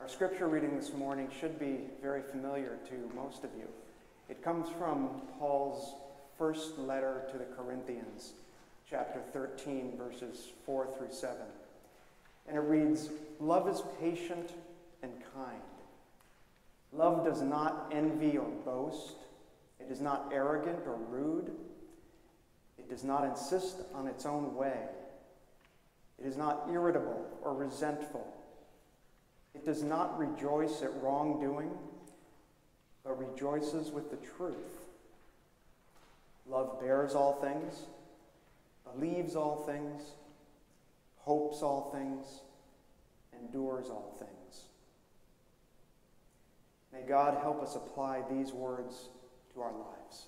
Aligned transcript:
Our 0.00 0.08
scripture 0.08 0.46
reading 0.46 0.76
this 0.76 0.92
morning 0.92 1.30
should 1.40 1.58
be 1.58 1.78
very 2.02 2.20
familiar 2.20 2.76
to 2.90 3.16
most 3.16 3.44
of 3.44 3.50
you. 3.56 3.66
It 4.28 4.44
comes 4.44 4.68
from 4.78 5.22
Paul's 5.38 5.94
first 6.36 6.78
letter 6.78 7.22
to 7.32 7.38
the 7.38 7.46
Corinthians, 7.46 8.34
chapter 8.88 9.20
13, 9.32 9.94
verses 9.96 10.52
4 10.66 10.88
through 10.96 11.10
7. 11.10 11.38
And 12.46 12.58
it 12.58 12.60
reads 12.60 13.08
Love 13.40 13.68
is 13.68 13.82
patient 13.98 14.52
and 15.02 15.12
kind. 15.34 15.62
Love 16.92 17.24
does 17.24 17.40
not 17.40 17.90
envy 17.90 18.36
or 18.36 18.48
boast, 18.66 19.14
it 19.80 19.90
is 19.90 20.02
not 20.02 20.30
arrogant 20.30 20.80
or 20.86 20.98
rude, 21.08 21.50
it 22.78 22.88
does 22.90 23.02
not 23.02 23.24
insist 23.24 23.78
on 23.94 24.06
its 24.06 24.26
own 24.26 24.54
way, 24.54 24.78
it 26.22 26.26
is 26.26 26.36
not 26.36 26.68
irritable 26.70 27.26
or 27.42 27.54
resentful. 27.54 28.35
It 29.56 29.64
does 29.64 29.82
not 29.82 30.18
rejoice 30.18 30.82
at 30.82 30.90
wrongdoing, 31.02 31.70
but 33.02 33.18
rejoices 33.18 33.90
with 33.90 34.10
the 34.10 34.18
truth. 34.18 34.84
Love 36.46 36.78
bears 36.78 37.14
all 37.14 37.40
things, 37.40 37.86
believes 38.84 39.34
all 39.34 39.64
things, 39.64 40.02
hopes 41.16 41.62
all 41.62 41.90
things, 41.90 42.42
endures 43.40 43.88
all 43.88 44.14
things. 44.18 44.64
May 46.92 47.08
God 47.08 47.38
help 47.40 47.62
us 47.62 47.76
apply 47.76 48.24
these 48.30 48.52
words 48.52 49.08
to 49.54 49.62
our 49.62 49.72
lives. 49.72 50.26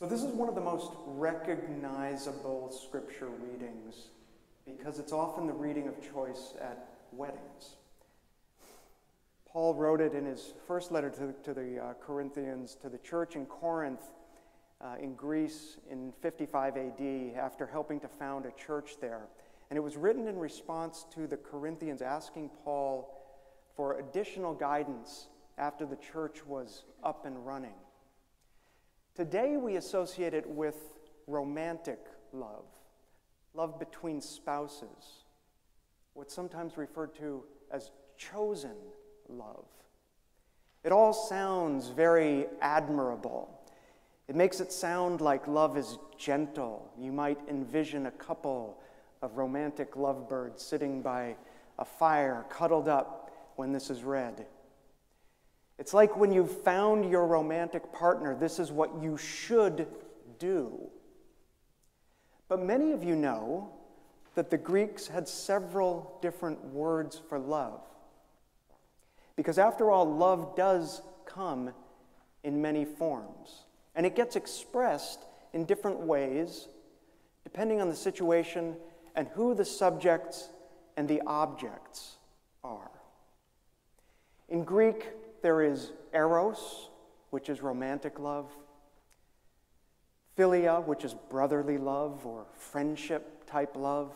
So, 0.00 0.06
this 0.06 0.24
is 0.24 0.32
one 0.34 0.48
of 0.48 0.56
the 0.56 0.60
most 0.60 0.90
recognizable 1.06 2.72
scripture 2.72 3.28
readings 3.28 4.08
because 4.66 4.98
it's 4.98 5.12
often 5.12 5.46
the 5.46 5.52
reading 5.52 5.88
of 5.88 5.94
choice 6.12 6.54
at 6.60 6.88
weddings. 7.12 7.76
Paul 9.46 9.74
wrote 9.74 10.00
it 10.00 10.14
in 10.14 10.24
his 10.24 10.54
first 10.66 10.90
letter 10.90 11.10
to, 11.10 11.32
to 11.44 11.54
the 11.54 11.78
uh, 11.78 11.92
Corinthians, 12.04 12.76
to 12.82 12.88
the 12.88 12.98
church 12.98 13.36
in 13.36 13.46
Corinth 13.46 14.02
uh, 14.80 14.96
in 15.00 15.14
Greece 15.14 15.76
in 15.90 16.12
55 16.20 16.76
AD, 16.76 17.36
after 17.38 17.66
helping 17.66 18.00
to 18.00 18.08
found 18.08 18.46
a 18.46 18.52
church 18.52 18.96
there. 19.00 19.22
And 19.70 19.76
it 19.76 19.80
was 19.80 19.96
written 19.96 20.28
in 20.28 20.38
response 20.38 21.06
to 21.14 21.26
the 21.26 21.36
Corinthians 21.36 22.02
asking 22.02 22.50
Paul 22.64 23.22
for 23.76 23.98
additional 23.98 24.54
guidance 24.54 25.28
after 25.56 25.86
the 25.86 25.96
church 25.96 26.44
was 26.46 26.84
up 27.02 27.26
and 27.26 27.46
running. 27.46 27.74
Today, 29.14 29.56
we 29.56 29.76
associate 29.76 30.34
it 30.34 30.48
with 30.48 30.76
romantic 31.26 32.00
love 32.32 32.64
love 33.54 33.78
between 33.78 34.20
spouses, 34.20 35.24
what's 36.14 36.34
sometimes 36.34 36.76
referred 36.76 37.14
to 37.14 37.44
as 37.70 37.90
chosen 38.16 38.74
love. 39.28 39.64
It 40.82 40.92
all 40.92 41.12
sounds 41.12 41.88
very 41.88 42.46
admirable. 42.60 43.48
It 44.28 44.34
makes 44.34 44.60
it 44.60 44.72
sound 44.72 45.20
like 45.20 45.46
love 45.46 45.76
is 45.76 45.98
gentle. 46.18 46.90
You 46.98 47.12
might 47.12 47.38
envision 47.48 48.06
a 48.06 48.10
couple 48.10 48.80
of 49.22 49.36
romantic 49.36 49.96
lovebirds 49.96 50.62
sitting 50.62 51.00
by 51.00 51.36
a 51.78 51.84
fire, 51.84 52.44
cuddled 52.50 52.88
up 52.88 53.30
when 53.56 53.72
this 53.72 53.88
is 53.88 54.02
read. 54.02 54.46
It's 55.78 55.94
like 55.94 56.16
when 56.16 56.32
you've 56.32 56.62
found 56.62 57.10
your 57.10 57.26
romantic 57.26 57.92
partner, 57.92 58.34
this 58.34 58.58
is 58.58 58.70
what 58.70 59.02
you 59.02 59.16
should 59.16 59.86
do. 60.38 60.90
But 62.48 62.62
many 62.62 62.92
of 62.92 63.02
you 63.02 63.16
know 63.16 63.70
that 64.34 64.50
the 64.50 64.58
Greeks 64.58 65.06
had 65.06 65.28
several 65.28 66.18
different 66.20 66.64
words 66.66 67.20
for 67.28 67.38
love. 67.38 67.80
Because 69.36 69.58
after 69.58 69.90
all, 69.90 70.04
love 70.04 70.54
does 70.56 71.02
come 71.26 71.72
in 72.42 72.60
many 72.60 72.84
forms, 72.84 73.64
and 73.94 74.04
it 74.04 74.14
gets 74.14 74.36
expressed 74.36 75.24
in 75.52 75.64
different 75.64 76.00
ways 76.00 76.68
depending 77.44 77.80
on 77.80 77.88
the 77.88 77.96
situation 77.96 78.76
and 79.14 79.28
who 79.28 79.54
the 79.54 79.64
subjects 79.64 80.48
and 80.96 81.08
the 81.08 81.22
objects 81.26 82.16
are. 82.62 82.90
In 84.48 84.64
Greek, 84.64 85.08
there 85.42 85.62
is 85.62 85.92
eros, 86.12 86.90
which 87.30 87.48
is 87.48 87.60
romantic 87.62 88.18
love. 88.18 88.50
Philia, 90.36 90.84
which 90.84 91.04
is 91.04 91.14
brotherly 91.14 91.78
love 91.78 92.26
or 92.26 92.46
friendship 92.54 93.46
type 93.46 93.76
love. 93.76 94.12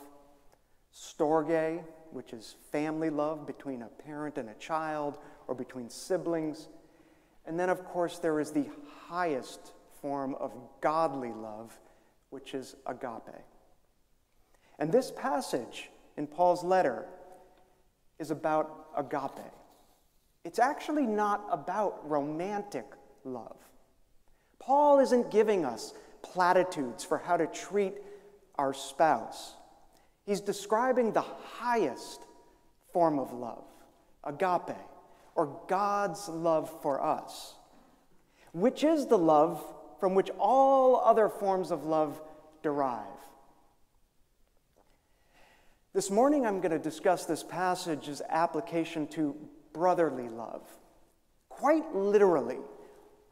Storge, 0.94 1.82
which 2.10 2.32
is 2.32 2.56
family 2.72 3.10
love 3.10 3.46
between 3.46 3.82
a 3.82 3.86
parent 3.86 4.38
and 4.38 4.48
a 4.48 4.54
child 4.54 5.18
or 5.46 5.54
between 5.54 5.88
siblings. 5.88 6.68
And 7.46 7.58
then, 7.58 7.70
of 7.70 7.84
course, 7.84 8.18
there 8.18 8.40
is 8.40 8.50
the 8.50 8.66
highest 9.06 9.72
form 10.00 10.34
of 10.36 10.52
godly 10.80 11.32
love, 11.32 11.78
which 12.30 12.54
is 12.54 12.76
agape. 12.86 13.44
And 14.78 14.92
this 14.92 15.10
passage 15.10 15.90
in 16.16 16.26
Paul's 16.26 16.64
letter 16.64 17.06
is 18.18 18.30
about 18.30 18.88
agape. 18.96 19.52
It's 20.44 20.58
actually 20.58 21.06
not 21.06 21.46
about 21.50 22.08
romantic 22.08 22.86
love. 23.24 23.56
Paul 24.58 24.98
isn't 25.00 25.30
giving 25.30 25.64
us 25.64 25.94
platitudes 26.32 27.04
for 27.04 27.18
how 27.18 27.36
to 27.36 27.46
treat 27.46 27.94
our 28.56 28.74
spouse. 28.74 29.54
He's 30.24 30.40
describing 30.40 31.12
the 31.12 31.22
highest 31.22 32.20
form 32.92 33.18
of 33.18 33.32
love, 33.32 33.64
agape, 34.24 34.76
or 35.34 35.60
God's 35.68 36.28
love 36.28 36.70
for 36.82 37.02
us, 37.02 37.54
which 38.52 38.84
is 38.84 39.06
the 39.06 39.18
love 39.18 39.64
from 40.00 40.14
which 40.14 40.30
all 40.38 40.96
other 40.96 41.28
forms 41.28 41.70
of 41.70 41.84
love 41.84 42.20
derive. 42.62 43.06
This 45.94 46.10
morning, 46.10 46.46
I'm 46.46 46.60
going 46.60 46.72
to 46.72 46.78
discuss 46.78 47.24
this 47.24 47.42
passage's 47.42 48.20
application 48.28 49.06
to 49.08 49.34
brotherly 49.72 50.28
love. 50.28 50.62
Quite 51.48 51.94
literally, 51.94 52.58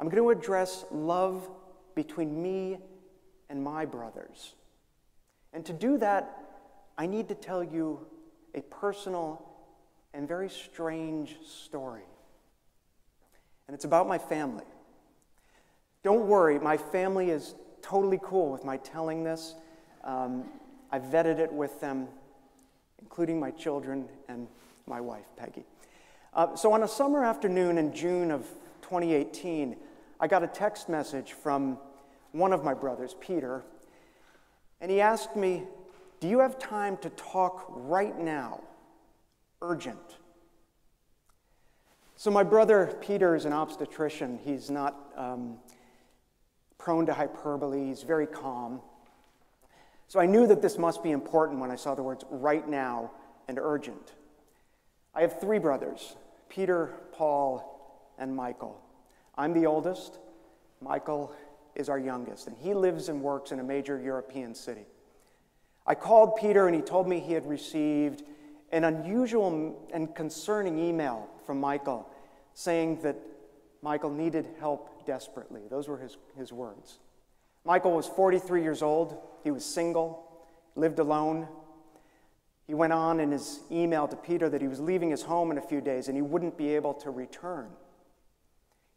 I'm 0.01 0.09
going 0.09 0.23
to 0.23 0.31
address 0.31 0.85
love 0.91 1.49
between 1.97 2.41
me 2.41 2.79
and 3.51 3.65
my 3.65 3.85
brothers. 3.85 4.55
And 5.53 5.67
to 5.67 5.73
do 5.73 5.99
that, 5.99 6.39
I 6.97 7.07
need 7.07 7.29
to 7.29 7.35
tell 7.35 7.65
you 7.65 8.07
a 8.55 8.61
personal 8.61 9.43
and 10.15 10.29
very 10.29 10.49
strange 10.49 11.37
story. 11.45 12.05
And 13.67 13.75
it's 13.75 13.85
about 13.85 14.07
my 14.07 14.19
family. 14.19 14.65
Don't 16.05 16.29
worry, 16.29 16.61
my 16.61 16.77
family 16.77 17.31
is 17.31 17.57
totally 17.83 18.21
cool 18.23 18.53
with 18.53 18.65
my 18.65 18.77
telling 18.77 19.25
this. 19.25 19.55
Um, 20.05 20.45
I 20.93 21.01
vetted 21.01 21.41
it 21.41 21.53
with 21.53 21.81
them, 21.81 22.07
including 23.01 23.41
my 23.41 23.51
children 23.51 24.09
and 24.29 24.47
my 24.87 25.01
wife, 25.01 25.27
Peggy. 25.37 25.65
Uh, 26.33 26.55
so, 26.55 26.73
on 26.73 26.83
a 26.83 26.89
summer 26.89 27.25
afternoon 27.25 27.79
in 27.79 27.93
June 27.93 28.31
of 28.31 28.43
2018, 28.83 29.75
I 30.21 30.29
got 30.29 30.45
a 30.45 30.47
text 30.47 30.89
message 30.89 31.33
from 31.33 31.79
one 32.39 32.53
of 32.53 32.65
my 32.65 32.75
brothers, 32.75 33.15
Peter, 33.21 33.65
and 34.81 34.91
he 34.91 35.01
asked 35.01 35.37
me, 35.37 35.65
Do 36.21 36.29
you 36.29 36.41
have 36.41 36.59
time 36.59 36.97
to 36.99 37.11
talk 37.11 37.65
right 37.69 38.19
now? 38.19 38.63
Urgent. 39.63 40.19
So, 42.17 42.31
my 42.31 42.43
brother 42.43 42.97
Peter 43.01 43.35
is 43.35 43.45
an 43.45 43.53
obstetrician. 43.53 44.39
He's 44.43 44.71
not 44.71 44.97
um, 45.17 45.59
prone 46.79 47.07
to 47.07 47.15
hyperbole, 47.15 47.87
he's 47.87 48.03
very 48.03 48.27
calm. 48.27 48.81
So, 50.09 50.21
I 50.21 50.27
knew 50.27 50.47
that 50.47 50.63
this 50.63 50.79
must 50.79 51.03
be 51.03 51.11
important 51.11 51.61
when 51.61 51.71
I 51.71 51.77
saw 51.77 51.95
the 51.95 52.03
words 52.03 52.25
right 52.31 52.67
now 52.69 53.11
and 53.49 53.59
urgent. 53.59 54.13
I 55.15 55.23
have 55.23 55.41
three 55.41 55.59
brothers 55.59 56.17
Peter, 56.49 56.91
Paul, 57.13 58.13
and 58.19 58.35
Michael. 58.35 58.81
I'm 59.37 59.53
the 59.53 59.67
oldest. 59.67 60.19
Michael 60.81 61.35
is 61.77 61.89
our 61.89 61.99
youngest, 61.99 62.49
and 62.49 62.57
he 62.57 62.75
lives 62.75 63.09
and 63.09 63.23
works 63.23 63.53
in 63.53 63.61
a 63.61 63.63
major 63.63 64.01
European 64.01 64.55
city. 64.55 64.87
I 65.87 65.95
called 65.95 66.37
Peter, 66.37 66.67
and 66.67 66.75
he 66.75 66.83
told 66.83 67.07
me 67.07 67.21
he 67.21 67.35
had 67.35 67.47
received 67.47 68.25
an 68.73 68.85
unusual 68.85 69.89
and 69.93 70.13
concerning 70.15 70.79
email 70.79 71.29
from 71.47 71.61
Michael 71.61 72.09
saying 72.55 73.01
that 73.03 73.17
Michael 73.83 74.11
needed 74.11 74.49
help 74.59 75.07
desperately. 75.07 75.63
Those 75.71 75.87
were 75.87 75.99
his, 75.99 76.17
his 76.37 76.53
words. 76.53 76.99
Michael 77.65 77.93
was 77.93 78.07
43 78.07 78.63
years 78.63 78.83
old, 78.83 79.19
he 79.45 79.51
was 79.51 79.65
single, 79.65 80.27
lived 80.75 80.99
alone. 80.99 81.47
He 82.67 82.75
went 82.75 82.93
on 82.93 83.21
in 83.21 83.31
his 83.31 83.61
email 83.71 84.09
to 84.09 84.17
Peter 84.17 84.49
that 84.49 84.61
he 84.61 84.69
was 84.69 84.81
leaving 84.81 85.11
his 85.11 85.23
home 85.23 85.51
in 85.51 85.59
a 85.59 85.63
few 85.63 85.81
days 85.81 86.09
and 86.09 86.17
he 86.17 86.23
wouldn't 86.23 86.57
be 86.57 86.75
able 86.75 86.95
to 86.95 87.11
return. 87.11 87.69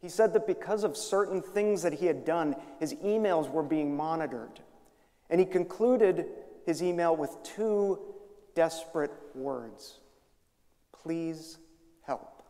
He 0.00 0.08
said 0.08 0.32
that 0.32 0.46
because 0.46 0.82
of 0.82 0.96
certain 0.96 1.42
things 1.42 1.82
that 1.82 1.94
he 1.94 2.06
had 2.06 2.24
done, 2.24 2.56
his 2.78 2.94
emails 2.94 3.50
were 3.50 3.62
being 3.62 3.96
monitored. 3.96 4.60
And 5.28 5.38
he 5.38 5.46
concluded 5.46 6.26
his 6.64 6.82
email 6.82 7.14
with 7.14 7.36
two 7.42 7.98
desperate 8.54 9.12
words 9.34 9.98
Please 11.02 11.58
help. 12.02 12.42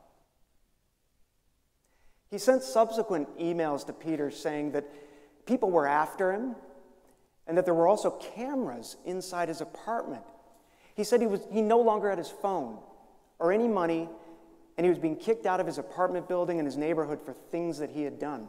He 2.30 2.38
sent 2.38 2.62
subsequent 2.62 3.36
emails 3.38 3.86
to 3.86 3.92
Peter 3.92 4.30
saying 4.30 4.72
that 4.72 4.84
people 5.46 5.70
were 5.70 5.86
after 5.86 6.32
him 6.32 6.56
and 7.46 7.56
that 7.58 7.64
there 7.64 7.74
were 7.74 7.88
also 7.88 8.10
cameras 8.36 8.96
inside 9.04 9.48
his 9.48 9.60
apartment. 9.60 10.22
He 10.94 11.04
said 11.04 11.20
he, 11.20 11.26
was, 11.26 11.40
he 11.50 11.62
no 11.62 11.80
longer 11.80 12.08
had 12.08 12.18
his 12.18 12.30
phone 12.30 12.78
or 13.38 13.52
any 13.52 13.66
money, 13.66 14.08
and 14.80 14.86
he 14.86 14.88
was 14.88 14.98
being 14.98 15.16
kicked 15.16 15.44
out 15.44 15.60
of 15.60 15.66
his 15.66 15.76
apartment 15.76 16.26
building 16.26 16.58
and 16.58 16.66
his 16.66 16.78
neighborhood 16.78 17.20
for 17.22 17.34
things 17.34 17.76
that 17.76 17.90
he 17.90 18.02
had 18.02 18.18
done. 18.18 18.48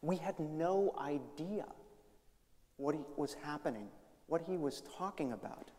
We 0.00 0.16
had 0.16 0.40
no 0.40 0.94
idea 0.98 1.66
what 2.78 2.94
he, 2.94 3.02
was 3.18 3.36
happening, 3.44 3.88
what 4.26 4.40
he 4.40 4.56
was 4.56 4.82
talking 4.96 5.32
about. 5.32 5.70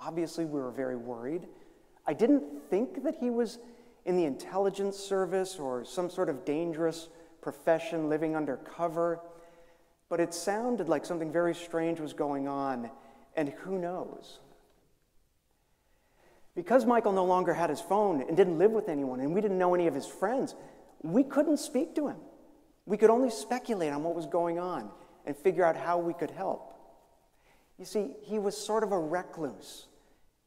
Obviously, 0.00 0.44
we 0.44 0.58
were 0.58 0.72
very 0.72 0.96
worried. 0.96 1.46
I 2.08 2.12
didn't 2.12 2.42
think 2.70 3.04
that 3.04 3.18
he 3.20 3.30
was 3.30 3.60
in 4.04 4.16
the 4.16 4.24
intelligence 4.24 4.96
service 4.96 5.60
or 5.60 5.84
some 5.84 6.10
sort 6.10 6.28
of 6.28 6.44
dangerous 6.44 7.08
profession 7.40 8.08
living 8.08 8.34
undercover, 8.34 9.20
but 10.08 10.18
it 10.18 10.34
sounded 10.34 10.88
like 10.88 11.06
something 11.06 11.30
very 11.30 11.54
strange 11.54 12.00
was 12.00 12.12
going 12.12 12.48
on, 12.48 12.90
and 13.36 13.50
who 13.50 13.78
knows? 13.78 14.40
Because 16.56 16.86
Michael 16.86 17.12
no 17.12 17.24
longer 17.24 17.52
had 17.52 17.70
his 17.70 17.80
phone 17.80 18.22
and 18.22 18.36
didn't 18.36 18.58
live 18.58 18.72
with 18.72 18.88
anyone, 18.88 19.20
and 19.20 19.32
we 19.32 19.42
didn't 19.42 19.58
know 19.58 19.74
any 19.74 19.86
of 19.86 19.94
his 19.94 20.06
friends, 20.06 20.56
we 21.02 21.22
couldn't 21.22 21.58
speak 21.58 21.94
to 21.94 22.08
him. 22.08 22.16
We 22.86 22.96
could 22.96 23.10
only 23.10 23.30
speculate 23.30 23.92
on 23.92 24.02
what 24.02 24.14
was 24.14 24.26
going 24.26 24.58
on 24.58 24.90
and 25.26 25.36
figure 25.36 25.64
out 25.64 25.76
how 25.76 25.98
we 25.98 26.14
could 26.14 26.30
help. 26.30 26.72
You 27.78 27.84
see, 27.84 28.14
he 28.22 28.38
was 28.38 28.56
sort 28.56 28.82
of 28.82 28.92
a 28.92 28.98
recluse. 28.98 29.86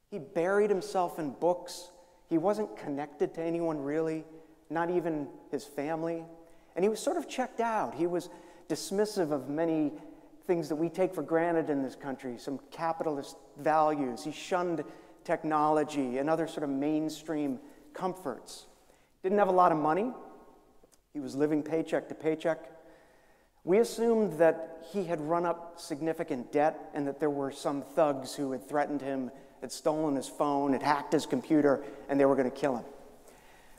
He 0.09 0.17
buried 0.17 0.71
himself 0.71 1.19
in 1.19 1.29
books. 1.29 1.91
He 2.27 2.39
wasn't 2.39 2.75
connected 2.75 3.35
to 3.35 3.41
anyone 3.41 3.77
really, 3.77 4.25
not 4.71 4.89
even 4.89 5.27
his 5.51 5.63
family. 5.63 6.25
And 6.75 6.83
he 6.83 6.89
was 6.89 6.99
sort 6.99 7.17
of 7.17 7.29
checked 7.29 7.59
out. 7.59 7.93
He 7.93 8.07
was 8.07 8.29
dismissive 8.67 9.31
of 9.31 9.47
many 9.47 9.91
things 10.47 10.69
that 10.69 10.75
we 10.75 10.89
take 10.89 11.13
for 11.13 11.21
granted 11.21 11.69
in 11.69 11.83
this 11.83 11.95
country, 11.95 12.35
some 12.39 12.59
capitalist 12.71 13.35
values. 13.59 14.23
He 14.23 14.31
shunned 14.31 14.83
technology 15.29 16.17
and 16.17 16.27
other 16.27 16.47
sort 16.47 16.63
of 16.63 16.71
mainstream 16.71 17.59
comforts. 17.93 18.65
Didn't 19.21 19.37
have 19.37 19.47
a 19.47 19.51
lot 19.63 19.71
of 19.71 19.77
money. 19.77 20.11
He 21.13 21.19
was 21.19 21.35
living 21.35 21.61
paycheck 21.61 22.09
to 22.09 22.15
paycheck. 22.15 22.57
We 23.63 23.77
assumed 23.77 24.39
that 24.39 24.83
he 24.91 25.03
had 25.03 25.21
run 25.21 25.45
up 25.45 25.79
significant 25.79 26.51
debt 26.51 26.79
and 26.95 27.05
that 27.05 27.19
there 27.19 27.29
were 27.29 27.51
some 27.51 27.83
thugs 27.83 28.33
who 28.33 28.51
had 28.53 28.67
threatened 28.67 29.03
him, 29.03 29.29
had 29.61 29.71
stolen 29.71 30.15
his 30.15 30.27
phone, 30.27 30.73
had 30.73 30.81
hacked 30.81 31.13
his 31.13 31.27
computer, 31.27 31.83
and 32.07 32.19
they 32.19 32.25
were 32.25 32.35
going 32.35 32.49
to 32.49 32.57
kill 32.57 32.77
him. 32.77 32.85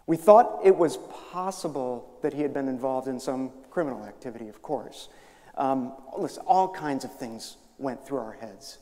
We 0.06 0.16
thought 0.16 0.60
it 0.62 0.76
was 0.76 0.98
possible 1.32 2.16
that 2.22 2.32
he 2.32 2.42
had 2.42 2.54
been 2.54 2.68
involved 2.68 3.08
in 3.08 3.18
some 3.18 3.50
criminal 3.70 4.04
activity, 4.04 4.48
of 4.48 4.62
course. 4.62 5.08
Um, 5.56 5.94
all 6.46 6.68
kinds 6.68 7.04
of 7.04 7.12
things 7.16 7.56
went 7.78 8.06
through 8.06 8.18
our 8.18 8.36
heads. 8.40 8.78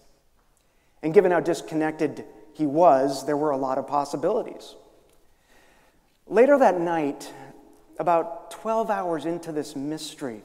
And 1.02 1.14
given 1.14 1.30
how 1.30 1.40
disconnected 1.40 2.26
he 2.58 2.66
was, 2.66 3.24
there 3.24 3.36
were 3.36 3.52
a 3.52 3.56
lot 3.56 3.78
of 3.78 3.86
possibilities. 3.86 4.74
Later 6.26 6.58
that 6.58 6.80
night, 6.80 7.32
about 8.00 8.50
12 8.50 8.90
hours 8.90 9.26
into 9.26 9.52
this 9.52 9.76
mystery, 9.76 10.42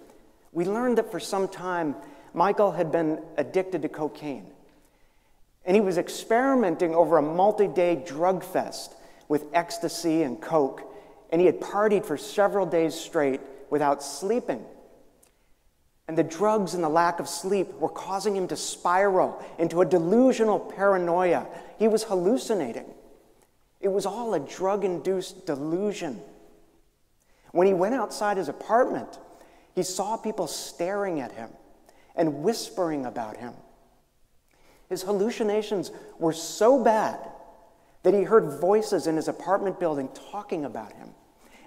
we 0.51 0.65
learned 0.65 0.99
that 0.99 1.09
for 1.09 1.19
some 1.19 1.47
time 1.47 1.95
Michael 2.35 2.71
had 2.71 2.91
been 2.91 3.19
addicted 3.35 3.81
to 3.81 3.89
cocaine. 3.89 4.45
And 5.65 5.75
he 5.75 5.81
was 5.81 5.97
experimenting 5.97 6.93
over 6.93 7.17
a 7.17 7.21
multi 7.23 7.67
day 7.67 7.95
drug 7.95 8.43
fest 8.43 8.93
with 9.27 9.45
ecstasy 9.51 10.21
and 10.21 10.39
coke. 10.39 10.83
And 11.31 11.41
he 11.41 11.47
had 11.47 11.59
partied 11.59 12.05
for 12.05 12.15
several 12.15 12.67
days 12.67 12.93
straight 12.93 13.41
without 13.71 14.03
sleeping. 14.03 14.63
And 16.07 16.17
the 16.17 16.23
drugs 16.23 16.73
and 16.73 16.83
the 16.83 16.89
lack 16.89 17.19
of 17.19 17.29
sleep 17.29 17.73
were 17.79 17.89
causing 17.89 18.35
him 18.35 18.47
to 18.49 18.57
spiral 18.57 19.43
into 19.57 19.81
a 19.81 19.85
delusional 19.85 20.59
paranoia. 20.59 21.47
He 21.83 21.89
was 21.89 22.03
hallucinating. 22.03 22.85
It 23.81 23.89
was 23.89 24.05
all 24.05 24.33
a 24.33 24.39
drug 24.39 24.85
induced 24.85 25.45
delusion. 25.45 26.21
When 27.51 27.67
he 27.67 27.73
went 27.73 27.93
outside 27.93 28.37
his 28.37 28.47
apartment, 28.47 29.19
he 29.75 29.83
saw 29.83 30.15
people 30.15 30.47
staring 30.47 31.19
at 31.19 31.33
him 31.33 31.49
and 32.15 32.41
whispering 32.41 33.05
about 33.05 33.35
him. 33.35 33.51
His 34.87 35.01
hallucinations 35.01 35.91
were 36.19 36.31
so 36.31 36.81
bad 36.81 37.19
that 38.03 38.13
he 38.13 38.23
heard 38.23 38.61
voices 38.61 39.05
in 39.05 39.17
his 39.17 39.27
apartment 39.27 39.77
building 39.77 40.07
talking 40.31 40.63
about 40.63 40.93
him, 40.93 41.09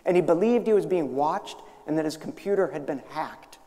and 0.06 0.16
he 0.16 0.22
believed 0.22 0.66
he 0.66 0.72
was 0.72 0.86
being 0.86 1.14
watched 1.14 1.58
and 1.86 1.98
that 1.98 2.06
his 2.06 2.16
computer 2.16 2.68
had 2.68 2.86
been 2.86 3.02
hacked. 3.10 3.58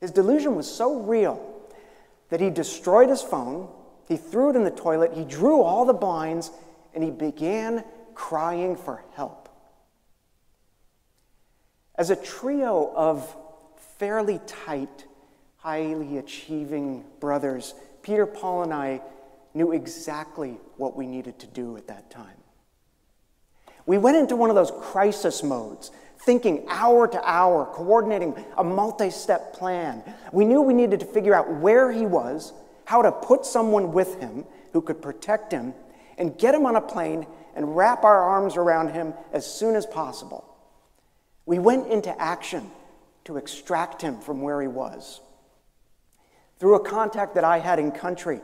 His 0.00 0.12
delusion 0.12 0.54
was 0.54 0.72
so 0.72 1.00
real 1.00 1.52
that 2.28 2.40
he 2.40 2.48
destroyed 2.48 3.08
his 3.08 3.22
phone, 3.22 3.68
he 4.08 4.16
threw 4.16 4.50
it 4.50 4.56
in 4.56 4.64
the 4.64 4.70
toilet, 4.70 5.12
he 5.14 5.24
drew 5.24 5.62
all 5.62 5.84
the 5.84 5.92
blinds, 5.92 6.50
and 6.94 7.02
he 7.02 7.10
began 7.10 7.84
crying 8.14 8.76
for 8.76 9.04
help. 9.14 9.48
As 11.96 12.10
a 12.10 12.16
trio 12.16 12.92
of 12.94 13.34
fairly 13.98 14.40
tight, 14.46 15.06
highly 15.56 16.18
achieving 16.18 17.04
brothers, 17.20 17.74
Peter, 18.02 18.26
Paul, 18.26 18.62
and 18.64 18.72
I 18.72 19.00
knew 19.54 19.72
exactly 19.72 20.58
what 20.76 20.94
we 20.96 21.06
needed 21.06 21.38
to 21.40 21.46
do 21.46 21.76
at 21.76 21.88
that 21.88 22.10
time. 22.10 22.36
We 23.86 23.98
went 23.98 24.16
into 24.16 24.36
one 24.36 24.50
of 24.50 24.56
those 24.56 24.72
crisis 24.80 25.42
modes, 25.42 25.90
thinking 26.18 26.66
hour 26.68 27.08
to 27.08 27.28
hour, 27.28 27.66
coordinating 27.72 28.34
a 28.58 28.64
multi 28.64 29.10
step 29.10 29.54
plan. 29.54 30.02
We 30.32 30.44
knew 30.44 30.60
we 30.60 30.74
needed 30.74 31.00
to 31.00 31.06
figure 31.06 31.34
out 31.34 31.50
where 31.54 31.90
he 31.90 32.04
was, 32.04 32.52
how 32.86 33.02
to 33.02 33.12
put 33.12 33.44
someone 33.44 33.92
with 33.92 34.18
him 34.20 34.46
who 34.72 34.80
could 34.80 35.02
protect 35.02 35.52
him, 35.52 35.74
and 36.18 36.38
get 36.38 36.54
him 36.54 36.64
on 36.64 36.76
a 36.76 36.80
plane 36.80 37.26
and 37.54 37.76
wrap 37.76 38.04
our 38.04 38.22
arms 38.22 38.56
around 38.56 38.88
him 38.88 39.12
as 39.32 39.46
soon 39.46 39.74
as 39.74 39.84
possible. 39.84 40.44
We 41.44 41.58
went 41.58 41.88
into 41.88 42.18
action 42.20 42.70
to 43.24 43.36
extract 43.36 44.02
him 44.02 44.18
from 44.20 44.40
where 44.40 44.60
he 44.60 44.68
was. 44.68 45.20
Through 46.58 46.76
a 46.76 46.80
contact 46.80 47.34
that 47.34 47.44
I 47.44 47.58
had 47.58 47.78
in 47.78 47.92
country, 47.92 48.40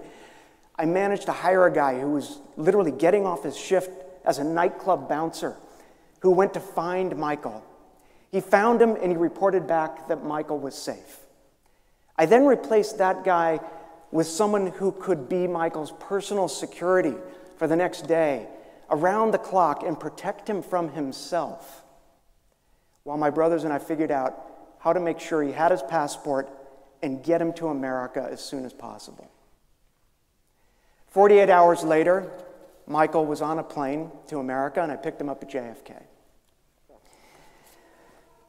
I 0.76 0.84
managed 0.84 1.26
to 1.26 1.32
hire 1.32 1.66
a 1.66 1.72
guy 1.72 1.98
who 2.00 2.10
was 2.10 2.38
literally 2.56 2.92
getting 2.92 3.26
off 3.26 3.44
his 3.44 3.56
shift 3.56 3.90
as 4.24 4.38
a 4.38 4.44
nightclub 4.44 5.08
bouncer 5.08 5.56
who 6.20 6.30
went 6.30 6.54
to 6.54 6.60
find 6.60 7.16
Michael. 7.16 7.64
He 8.30 8.40
found 8.40 8.80
him 8.80 8.96
and 8.96 9.10
he 9.10 9.16
reported 9.16 9.66
back 9.66 10.08
that 10.08 10.24
Michael 10.24 10.58
was 10.58 10.74
safe. 10.74 11.20
I 12.16 12.26
then 12.26 12.46
replaced 12.46 12.98
that 12.98 13.24
guy 13.24 13.60
with 14.12 14.26
someone 14.28 14.68
who 14.68 14.92
could 14.92 15.28
be 15.28 15.48
Michael's 15.48 15.92
personal 15.98 16.46
security 16.46 17.14
for 17.56 17.66
the 17.66 17.74
next 17.74 18.06
day, 18.06 18.46
around 18.90 19.32
the 19.32 19.38
clock, 19.38 19.82
and 19.82 19.98
protect 19.98 20.48
him 20.48 20.62
from 20.62 20.90
himself 20.90 21.82
while 23.04 23.16
my 23.16 23.30
brothers 23.30 23.64
and 23.64 23.72
I 23.72 23.78
figured 23.78 24.10
out 24.10 24.38
how 24.78 24.92
to 24.92 25.00
make 25.00 25.18
sure 25.18 25.42
he 25.42 25.52
had 25.52 25.72
his 25.72 25.82
passport 25.82 26.48
and 27.02 27.22
get 27.22 27.40
him 27.40 27.52
to 27.54 27.68
America 27.68 28.28
as 28.30 28.40
soon 28.40 28.64
as 28.64 28.72
possible. 28.72 29.28
48 31.08 31.50
hours 31.50 31.82
later, 31.82 32.30
Michael 32.86 33.26
was 33.26 33.42
on 33.42 33.58
a 33.58 33.62
plane 33.62 34.10
to 34.28 34.38
America, 34.38 34.82
and 34.82 34.90
I 34.92 34.96
picked 34.96 35.20
him 35.20 35.28
up 35.28 35.42
at 35.42 35.50
JFK. 35.50 36.00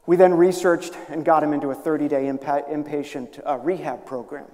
We 0.06 0.16
then 0.16 0.34
researched 0.34 0.94
and 1.08 1.24
got 1.24 1.42
him 1.42 1.52
into 1.52 1.70
a 1.70 1.74
30 1.74 2.08
day 2.08 2.24
inpatient 2.24 3.40
uh, 3.46 3.56
rehab 3.58 4.04
program. 4.04 4.46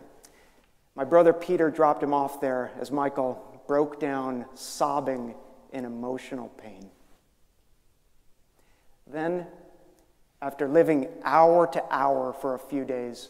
My 0.95 1.05
brother 1.05 1.33
Peter 1.33 1.71
dropped 1.71 2.03
him 2.03 2.13
off 2.13 2.41
there 2.41 2.73
as 2.79 2.91
Michael 2.91 3.63
broke 3.67 4.01
down, 4.01 4.47
sobbing 4.55 5.35
in 5.73 5.85
emotional 5.85 6.49
pain. 6.49 6.91
Then 9.07 9.47
after 10.43 10.69
living 10.69 11.09
hour 11.23 11.67
to 11.69 11.85
hour 11.91 12.33
for 12.33 12.55
a 12.55 12.59
few 12.59 12.85
days, 12.85 13.29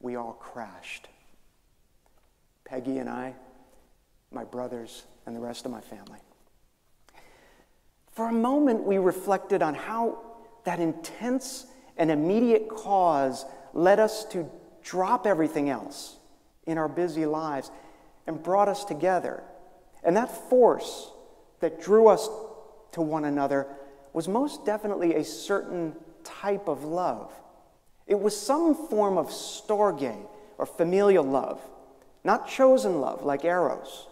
we 0.00 0.16
all 0.16 0.34
crashed. 0.34 1.08
Peggy 2.64 2.98
and 2.98 3.08
I, 3.08 3.34
my 4.30 4.44
brothers, 4.44 5.04
and 5.26 5.34
the 5.34 5.40
rest 5.40 5.66
of 5.66 5.72
my 5.72 5.80
family. 5.80 6.20
For 8.12 8.28
a 8.28 8.32
moment, 8.32 8.84
we 8.84 8.98
reflected 8.98 9.62
on 9.62 9.74
how 9.74 10.18
that 10.64 10.80
intense 10.80 11.66
and 11.96 12.10
immediate 12.10 12.68
cause 12.68 13.44
led 13.74 14.00
us 14.00 14.24
to 14.26 14.48
drop 14.82 15.26
everything 15.26 15.70
else 15.70 16.18
in 16.68 16.78
our 16.78 16.88
busy 16.88 17.26
lives 17.26 17.70
and 18.26 18.42
brought 18.42 18.68
us 18.68 18.84
together. 18.84 19.42
And 20.04 20.16
that 20.16 20.48
force 20.48 21.10
that 21.60 21.82
drew 21.82 22.08
us 22.08 22.28
to 22.92 23.00
one 23.00 23.24
another 23.24 23.66
was 24.12 24.28
most 24.28 24.64
definitely 24.64 25.14
a 25.14 25.24
certain 25.24 25.96
type 26.22 26.68
of 26.68 26.84
love. 26.84 27.32
It 28.06 28.20
was 28.20 28.38
some 28.38 28.74
form 28.74 29.18
of 29.18 29.28
storge 29.28 30.16
or 30.56 30.66
familial 30.66 31.24
love, 31.24 31.60
not 32.24 32.48
chosen 32.48 33.00
love 33.00 33.22
like 33.22 33.44
eros. 33.44 34.06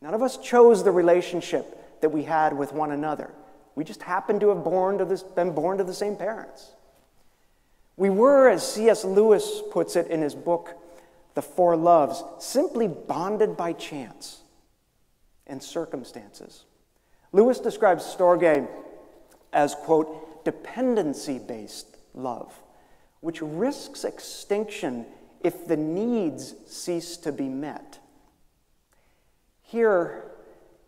None 0.00 0.14
of 0.14 0.22
us 0.22 0.36
chose 0.36 0.84
the 0.84 0.90
relationship 0.90 2.00
that 2.00 2.10
we 2.10 2.24
had 2.24 2.52
with 2.52 2.72
one 2.72 2.90
another. 2.90 3.30
We 3.74 3.84
just 3.84 4.02
happened 4.02 4.40
to 4.40 4.50
have 4.50 4.62
born 4.62 4.98
to 4.98 5.04
this, 5.04 5.22
been 5.22 5.52
born 5.52 5.78
to 5.78 5.84
the 5.84 5.94
same 5.94 6.16
parents. 6.16 6.72
We 7.96 8.10
were, 8.10 8.48
as 8.48 8.66
C.S. 8.74 9.04
Lewis 9.04 9.62
puts 9.72 9.96
it 9.96 10.08
in 10.08 10.20
his 10.20 10.34
book, 10.34 10.76
The 11.34 11.42
Four 11.42 11.76
Loves, 11.76 12.22
simply 12.38 12.88
bonded 12.88 13.56
by 13.56 13.72
chance 13.72 14.42
and 15.46 15.62
circumstances. 15.62 16.64
Lewis 17.32 17.58
describes 17.58 18.04
Storge 18.04 18.68
as, 19.52 19.74
quote, 19.74 20.44
dependency 20.44 21.38
based 21.38 21.96
love, 22.14 22.54
which 23.20 23.42
risks 23.42 24.04
extinction 24.04 25.06
if 25.42 25.66
the 25.66 25.76
needs 25.76 26.54
cease 26.66 27.16
to 27.18 27.32
be 27.32 27.48
met. 27.48 27.98
Here, 29.62 30.30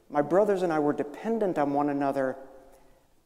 my 0.08 0.22
brothers 0.22 0.62
and 0.62 0.72
I 0.72 0.78
were 0.78 0.92
dependent 0.92 1.58
on 1.58 1.74
one 1.74 1.88
another 1.88 2.36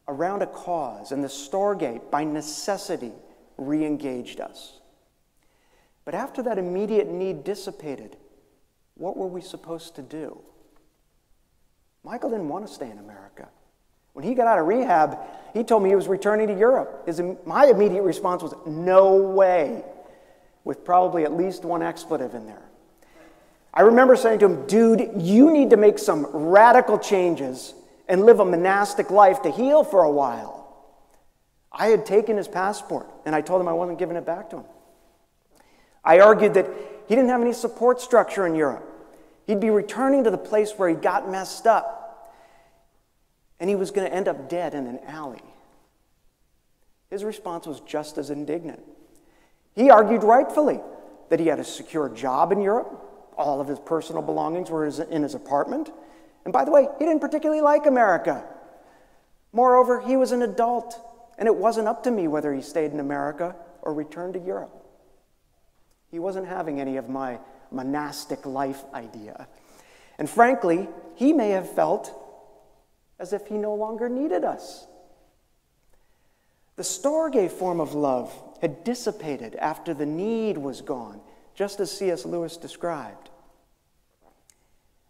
around 0.07 0.41
a 0.41 0.47
cause, 0.47 1.11
and 1.11 1.23
the 1.23 1.29
Storge, 1.29 2.01
by 2.09 2.23
necessity, 2.23 3.13
re 3.57 3.85
engaged 3.85 4.41
us. 4.41 4.80
But 6.05 6.15
after 6.15 6.41
that 6.43 6.57
immediate 6.57 7.07
need 7.07 7.43
dissipated, 7.43 8.17
what 8.95 9.17
were 9.17 9.27
we 9.27 9.41
supposed 9.41 9.95
to 9.95 10.01
do? 10.01 10.41
Michael 12.03 12.31
didn't 12.31 12.49
want 12.49 12.67
to 12.67 12.73
stay 12.73 12.89
in 12.89 12.97
America. 12.97 13.47
When 14.13 14.25
he 14.25 14.33
got 14.33 14.47
out 14.47 14.59
of 14.59 14.65
rehab, 14.65 15.17
he 15.53 15.63
told 15.63 15.83
me 15.83 15.89
he 15.89 15.95
was 15.95 16.07
returning 16.07 16.47
to 16.47 16.57
Europe. 16.57 17.03
His, 17.05 17.21
my 17.45 17.67
immediate 17.67 18.01
response 18.01 18.41
was, 18.41 18.53
No 18.65 19.15
way, 19.15 19.83
with 20.63 20.83
probably 20.83 21.23
at 21.23 21.33
least 21.33 21.63
one 21.63 21.81
expletive 21.81 22.33
in 22.33 22.45
there. 22.45 22.63
I 23.73 23.81
remember 23.81 24.15
saying 24.15 24.39
to 24.39 24.45
him, 24.45 24.67
Dude, 24.67 25.11
you 25.17 25.51
need 25.51 25.69
to 25.69 25.77
make 25.77 25.97
some 25.97 26.25
radical 26.31 26.99
changes 26.99 27.73
and 28.09 28.25
live 28.25 28.39
a 28.39 28.45
monastic 28.45 29.09
life 29.11 29.41
to 29.43 29.51
heal 29.51 29.83
for 29.83 30.03
a 30.03 30.11
while. 30.11 30.57
I 31.71 31.87
had 31.87 32.05
taken 32.05 32.35
his 32.35 32.49
passport 32.49 33.07
and 33.25 33.33
I 33.33 33.39
told 33.39 33.61
him 33.61 33.69
I 33.69 33.73
wasn't 33.73 33.97
giving 33.97 34.17
it 34.17 34.25
back 34.25 34.49
to 34.49 34.57
him. 34.57 34.65
I 36.03 36.19
argued 36.19 36.55
that 36.55 36.67
he 37.07 37.15
didn't 37.15 37.29
have 37.29 37.41
any 37.41 37.53
support 37.53 38.01
structure 38.01 38.45
in 38.45 38.55
Europe. 38.55 38.87
He'd 39.45 39.59
be 39.59 39.69
returning 39.69 40.23
to 40.23 40.31
the 40.31 40.37
place 40.37 40.73
where 40.77 40.89
he 40.89 40.95
got 40.95 41.29
messed 41.29 41.67
up, 41.67 42.33
and 43.59 43.69
he 43.69 43.75
was 43.75 43.91
going 43.91 44.07
to 44.07 44.15
end 44.15 44.27
up 44.27 44.49
dead 44.49 44.73
in 44.73 44.87
an 44.87 44.99
alley. 45.07 45.41
His 47.09 47.23
response 47.23 47.67
was 47.67 47.81
just 47.81 48.17
as 48.17 48.29
indignant. 48.29 48.81
He 49.75 49.89
argued 49.89 50.23
rightfully 50.23 50.79
that 51.29 51.39
he 51.39 51.47
had 51.47 51.59
a 51.59 51.63
secure 51.63 52.09
job 52.09 52.51
in 52.51 52.61
Europe, 52.61 53.07
all 53.37 53.61
of 53.61 53.67
his 53.67 53.79
personal 53.79 54.21
belongings 54.21 54.69
were 54.69 54.85
in 54.85 55.23
his 55.23 55.35
apartment, 55.35 55.91
and 56.43 56.53
by 56.53 56.65
the 56.65 56.71
way, 56.71 56.87
he 56.99 57.05
didn't 57.05 57.21
particularly 57.21 57.61
like 57.61 57.85
America. 57.85 58.43
Moreover, 59.53 59.99
he 59.99 60.17
was 60.17 60.31
an 60.31 60.41
adult, 60.41 60.99
and 61.37 61.47
it 61.47 61.55
wasn't 61.55 61.87
up 61.87 62.03
to 62.03 62.11
me 62.11 62.27
whether 62.27 62.53
he 62.53 62.61
stayed 62.61 62.91
in 62.91 62.99
America 62.99 63.55
or 63.81 63.93
returned 63.93 64.33
to 64.33 64.39
Europe. 64.39 64.80
He 66.11 66.19
wasn't 66.19 66.47
having 66.47 66.79
any 66.79 66.97
of 66.97 67.09
my 67.09 67.39
monastic 67.71 68.45
life 68.45 68.83
idea. 68.93 69.47
And 70.19 70.29
frankly, 70.29 70.87
he 71.15 71.33
may 71.33 71.49
have 71.51 71.71
felt 71.71 72.13
as 73.17 73.33
if 73.33 73.47
he 73.47 73.55
no 73.55 73.73
longer 73.73 74.09
needed 74.09 74.43
us. 74.43 74.85
The 76.75 76.83
Storge 76.83 77.49
form 77.49 77.79
of 77.79 77.93
love 77.93 78.33
had 78.61 78.83
dissipated 78.83 79.55
after 79.55 79.93
the 79.93 80.05
need 80.05 80.57
was 80.57 80.81
gone, 80.81 81.21
just 81.55 81.79
as 81.79 81.91
C.S. 81.91 82.25
Lewis 82.25 82.57
described. 82.57 83.29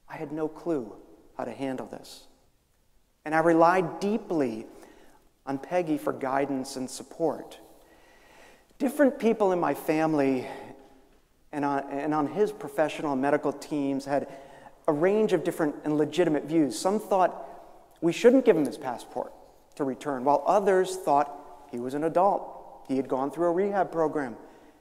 I 0.10 0.17
had 0.17 0.31
no 0.31 0.48
clue 0.48 0.93
how 1.38 1.46
to 1.46 1.51
handle 1.51 1.88
this. 1.88 2.27
And 3.25 3.34
I 3.34 3.39
relied 3.39 4.00
deeply 4.00 4.65
on 5.46 5.58
Peggy 5.58 5.98
for 5.98 6.13
guidance 6.13 6.75
and 6.75 6.89
support. 6.89 7.60
Different 8.77 9.20
people 9.20 9.51
in 9.51 9.60
my 9.60 9.74
family 9.74 10.48
and 11.51 11.65
on, 11.65 11.84
and 11.89 12.13
on 12.13 12.27
his 12.27 12.51
professional 12.51 13.15
medical 13.15 13.51
teams 13.51 14.05
had 14.05 14.27
a 14.88 14.93
range 14.93 15.34
of 15.34 15.43
different 15.43 15.75
and 15.84 15.98
legitimate 15.98 16.46
views. 16.46 16.77
Some 16.77 17.00
thought 17.00 17.48
we 18.01 18.12
shouldn't 18.12 18.46
give 18.46 18.58
him 18.58 18.65
his 18.65 18.77
passport 18.77 19.31
to 19.75 19.84
return, 19.84 20.24
while 20.24 20.43
others 20.46 20.96
thought 20.96 21.67
he 21.72 21.79
was 21.79 21.93
an 21.93 22.03
adult. 22.03 22.86
He 22.88 22.98
had 22.98 23.08
gone 23.08 23.31
through 23.31 23.48
a 23.48 23.51
rehab 23.51 23.91
program, 23.91 24.36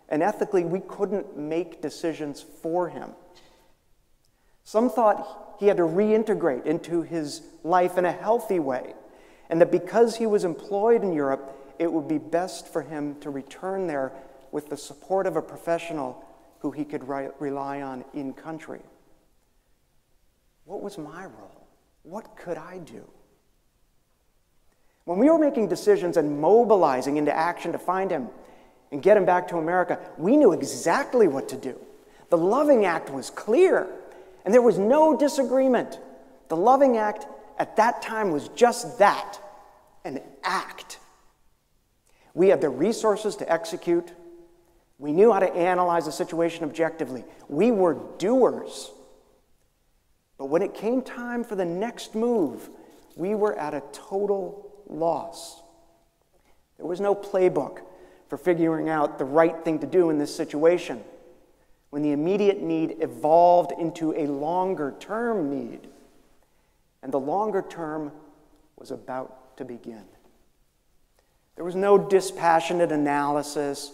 and 0.09 0.23
ethically, 0.23 0.65
we 0.65 0.81
couldn't 0.81 1.37
make 1.37 1.81
decisions 1.81 2.43
for 2.43 2.89
him. 2.89 3.11
Some 4.65 4.91
thought 4.91 5.57
he 5.59 5.67
had 5.67 5.77
to 5.77 5.85
reintegrate 5.85 6.67
into 6.67 7.03
his 7.03 7.43
life 7.63 7.99
in 7.99 8.05
a 8.05 8.13
healthy 8.13 8.59
way, 8.59 8.95
and 9.49 9.61
that 9.61 9.71
because 9.71 10.17
he 10.17 10.27
was 10.27 10.45
employed 10.45 11.03
in 11.03 11.13
Europe, 11.13 11.57
it 11.79 11.93
would 11.93 12.09
be 12.09 12.19
best 12.19 12.69
for 12.69 12.83
him 12.83 13.19
to 13.21 13.31
return 13.31 13.87
there 13.87 14.13
with 14.53 14.69
the 14.69 14.77
support 14.77 15.27
of 15.27 15.37
a 15.37 15.43
professional 15.43 16.25
who 16.61 16.71
he 16.71 16.85
could 16.85 17.07
re- 17.09 17.29
rely 17.39 17.83
on 17.83 18.05
in 18.15 18.33
country. 18.33 18.81
What 20.65 20.83
was 20.83 20.99
my 20.99 21.25
role? 21.25 21.67
What 22.03 22.37
could 22.37 22.57
I 22.57 22.79
do? 22.79 23.09
When 25.05 25.19
we 25.19 25.29
were 25.29 25.39
making 25.39 25.69
decisions 25.69 26.17
and 26.17 26.41
mobilizing 26.41 27.17
into 27.17 27.35
action 27.35 27.73
to 27.73 27.79
find 27.79 28.11
him 28.11 28.29
and 28.93 29.03
get 29.03 29.17
him 29.17 29.25
back 29.25 29.49
to 29.49 29.57
America, 29.57 29.99
we 30.19 30.37
knew 30.37 30.53
exactly 30.53 31.27
what 31.27 31.49
to 31.49 31.57
do. 31.57 31.79
The 32.29 32.39
Loving 32.39 32.85
Act 32.85 33.11
was 33.11 33.31
clear, 33.31 33.89
and 34.45 34.55
there 34.55 34.63
was 34.63 34.79
no 34.79 35.17
disagreement. 35.17 35.99
The 36.49 36.57
Loving 36.57 36.97
Act 36.97 37.27
at 37.59 37.77
that 37.77 38.03
time 38.03 38.31
was 38.31 38.49
just 38.49 38.99
that 38.99 39.39
an 40.05 40.21
act. 40.45 40.99
We 42.35 42.49
had 42.49 42.61
the 42.61 42.69
resources 42.69 43.37
to 43.37 43.53
execute, 43.53 44.13
we 45.01 45.13
knew 45.13 45.33
how 45.33 45.39
to 45.39 45.51
analyze 45.53 46.05
the 46.05 46.13
situation 46.13 46.63
objectively. 46.63 47.25
We 47.49 47.71
were 47.71 47.97
doers. 48.19 48.91
But 50.37 50.47
when 50.47 50.61
it 50.61 50.75
came 50.75 51.01
time 51.01 51.43
for 51.43 51.57
the 51.57 51.65
next 51.65 52.15
move, 52.15 52.69
we 53.17 53.35
were 53.35 53.59
at 53.59 53.73
a 53.73 53.83
total 53.93 54.71
loss. 54.87 55.63
There 56.77 56.87
was 56.87 57.01
no 57.01 57.15
playbook 57.15 57.79
for 58.29 58.37
figuring 58.37 58.91
out 58.91 59.19
the 59.19 59.25
right 59.25 59.65
thing 59.65 59.79
to 59.79 59.87
do 59.87 60.11
in 60.11 60.19
this 60.19 60.35
situation 60.35 61.03
when 61.89 62.03
the 62.03 62.13
immediate 62.13 62.61
need 62.61 62.97
evolved 63.01 63.73
into 63.79 64.13
a 64.13 64.27
longer 64.27 64.95
term 65.01 65.51
need. 65.51 65.89
And 67.03 67.11
the 67.11 67.19
longer 67.19 67.65
term 67.67 68.13
was 68.77 68.91
about 68.91 69.57
to 69.57 69.65
begin. 69.65 70.05
There 71.57 71.65
was 71.65 71.75
no 71.75 71.97
dispassionate 71.97 72.93
analysis 72.93 73.93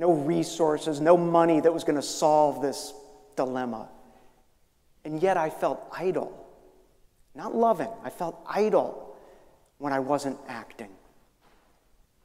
no 0.00 0.14
resources, 0.14 0.98
no 0.98 1.14
money 1.14 1.60
that 1.60 1.74
was 1.74 1.84
going 1.84 1.94
to 1.94 2.02
solve 2.02 2.62
this 2.62 2.94
dilemma. 3.36 3.86
And 5.04 5.22
yet 5.22 5.36
I 5.36 5.50
felt 5.50 5.86
idle, 5.92 6.42
not 7.34 7.54
loving. 7.54 7.90
I 8.02 8.08
felt 8.08 8.40
idle 8.48 9.14
when 9.76 9.92
I 9.92 9.98
wasn't 9.98 10.38
acting. 10.48 10.88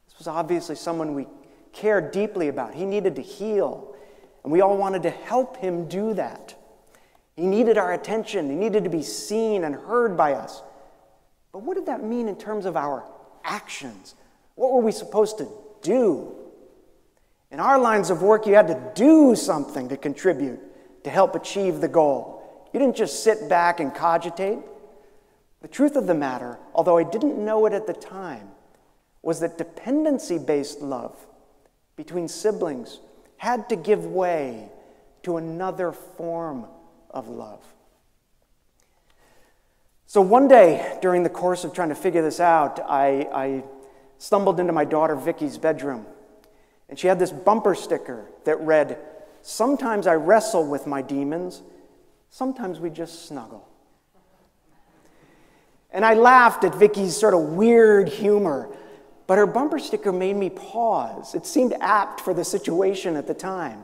This 0.08 0.18
was 0.18 0.28
obviously 0.28 0.78
someone 0.78 1.16
we 1.16 1.28
cared 1.74 2.12
deeply 2.12 2.48
about. 2.48 2.74
He 2.74 2.86
needed 2.86 3.18
to 3.18 3.22
heal, 3.22 3.94
and 4.44 4.54
we 4.54 4.62
all 4.62 4.78
wanted 4.78 5.04
to 5.04 5.10
help 5.10 5.58
him 5.58 5.90
do 5.90 6.14
that. 6.14 6.56
He 7.36 7.46
needed 7.46 7.78
our 7.78 7.92
attention, 7.92 8.50
he 8.50 8.56
needed 8.56 8.86
to 8.86 8.90
be 8.90 9.04
seen 9.04 9.66
and 9.66 9.76
heard 9.76 10.16
by 10.16 10.32
us. 10.32 10.64
But 11.52 11.64
what 11.64 11.76
did 11.76 11.88
that 11.88 12.02
mean 12.02 12.30
in 12.30 12.38
terms 12.38 12.66
of 12.66 12.78
our 12.78 13.04
actions? 13.44 14.16
What 14.56 14.72
were 14.72 14.82
we 14.82 14.94
supposed 14.94 15.40
to 15.40 15.50
do? 15.82 16.45
In 17.52 17.60
our 17.60 17.80
lines 17.80 18.10
of 18.10 18.22
work, 18.22 18.46
you 18.46 18.56
had 18.56 18.68
to 18.68 18.92
do 18.96 19.36
something 19.36 19.90
to 19.90 19.98
contribute 19.98 20.60
to 21.04 21.10
help 21.10 21.36
achieve 21.36 21.82
the 21.82 21.88
goal. 21.88 22.70
You 22.74 22.80
didn't 22.80 22.96
just 22.96 23.24
sit 23.24 23.48
back 23.48 23.80
and 23.80 23.94
cogitate. 23.94 24.60
The 25.62 25.68
truth 25.68 25.96
of 25.96 26.08
the 26.08 26.14
matter, 26.14 26.60
although 26.74 26.98
I 26.98 27.04
didn't 27.04 27.44
know 27.44 27.66
it 27.66 27.74
at 27.74 27.88
the 27.88 27.94
time, 27.94 28.50
was 29.22 29.40
that 29.40 29.58
dependency 29.58 30.38
based 30.38 30.82
love 30.82 31.16
between 31.96 32.28
siblings 32.28 33.00
had 33.38 33.70
to 33.70 33.76
give 33.76 34.06
way 34.06 34.70
to 35.24 35.38
another 35.38 35.92
form 35.92 36.68
of 37.10 37.28
love. 37.28 37.64
So 40.08 40.22
one 40.22 40.48
day, 40.48 40.98
during 41.02 41.24
the 41.24 41.30
course 41.30 41.64
of 41.64 41.74
trying 41.74 41.90
to 41.90 41.96
figure 41.96 42.22
this 42.22 42.40
out, 42.40 42.80
I, 42.80 43.28
I 43.34 43.64
stumbled 44.18 44.60
into 44.60 44.72
my 44.72 44.86
daughter 44.86 45.16
Vicky's 45.16 45.58
bedroom. 45.58 46.06
And 46.90 47.00
she 47.00 47.08
had 47.08 47.20
this 47.20 47.32
bumper 47.32 47.76
sticker 47.76 48.26
that 48.44 48.60
read, 48.62 48.98
Sometimes 49.42 50.08
I 50.08 50.16
wrestle 50.16 50.66
with 50.66 50.88
my 50.88 51.02
demons, 51.02 51.62
sometimes 52.30 52.80
we 52.80 52.90
just 52.90 53.28
snuggle. 53.28 53.68
And 55.92 56.04
I 56.04 56.16
laughed 56.16 56.64
at 56.64 56.76
Vicky's 56.76 57.16
sort 57.16 57.34
of 57.34 57.42
weird 57.54 58.10
humor, 58.10 58.70
but 59.28 59.38
her 59.38 59.46
bumper 59.46 59.80
sticker 59.80 60.12
made 60.12 60.36
me 60.36 60.50
pause. 60.50 61.36
It 61.36 61.46
seemed 61.46 61.74
apt 61.80 62.22
for 62.22 62.34
the 62.34 62.44
situation 62.44 63.16
at 63.16 63.28
the 63.28 63.34
time. 63.34 63.84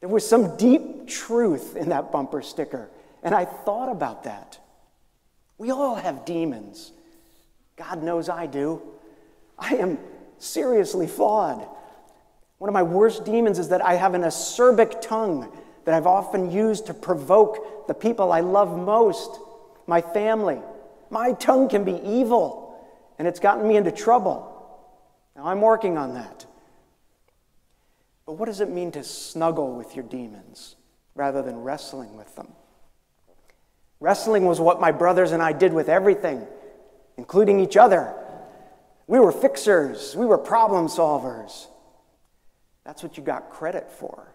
There 0.00 0.08
was 0.08 0.28
some 0.28 0.56
deep 0.56 1.06
truth 1.06 1.76
in 1.76 1.90
that 1.90 2.12
bumper 2.12 2.42
sticker, 2.42 2.90
And 3.22 3.36
I 3.36 3.44
thought 3.44 3.88
about 3.88 4.24
that. 4.24 4.58
We 5.58 5.70
all 5.70 5.94
have 5.94 6.24
demons. 6.24 6.90
God 7.76 8.02
knows 8.02 8.28
I 8.28 8.46
do. 8.46 8.82
I 9.56 9.76
am 9.76 9.98
seriously 10.38 11.06
flawed. 11.06 11.68
One 12.62 12.68
of 12.68 12.74
my 12.74 12.84
worst 12.84 13.24
demons 13.24 13.58
is 13.58 13.70
that 13.70 13.84
I 13.84 13.94
have 13.96 14.14
an 14.14 14.22
acerbic 14.22 15.00
tongue 15.00 15.52
that 15.84 15.96
I've 15.96 16.06
often 16.06 16.48
used 16.48 16.86
to 16.86 16.94
provoke 16.94 17.88
the 17.88 17.92
people 17.92 18.30
I 18.30 18.38
love 18.38 18.78
most, 18.78 19.40
my 19.88 20.00
family. 20.00 20.60
My 21.10 21.32
tongue 21.32 21.68
can 21.68 21.82
be 21.82 22.00
evil, 22.04 22.80
and 23.18 23.26
it's 23.26 23.40
gotten 23.40 23.66
me 23.66 23.76
into 23.76 23.90
trouble. 23.90 24.48
Now 25.34 25.46
I'm 25.46 25.60
working 25.60 25.98
on 25.98 26.14
that. 26.14 26.46
But 28.26 28.34
what 28.34 28.46
does 28.46 28.60
it 28.60 28.70
mean 28.70 28.92
to 28.92 29.02
snuggle 29.02 29.74
with 29.74 29.96
your 29.96 30.04
demons 30.04 30.76
rather 31.16 31.42
than 31.42 31.64
wrestling 31.64 32.16
with 32.16 32.32
them? 32.36 32.52
Wrestling 33.98 34.44
was 34.44 34.60
what 34.60 34.80
my 34.80 34.92
brothers 34.92 35.32
and 35.32 35.42
I 35.42 35.52
did 35.52 35.72
with 35.72 35.88
everything, 35.88 36.46
including 37.16 37.58
each 37.58 37.76
other. 37.76 38.14
We 39.08 39.18
were 39.18 39.32
fixers, 39.32 40.14
we 40.14 40.26
were 40.26 40.38
problem 40.38 40.86
solvers. 40.86 41.66
That's 42.84 43.02
what 43.02 43.16
you 43.16 43.22
got 43.22 43.50
credit 43.50 43.90
for. 43.90 44.34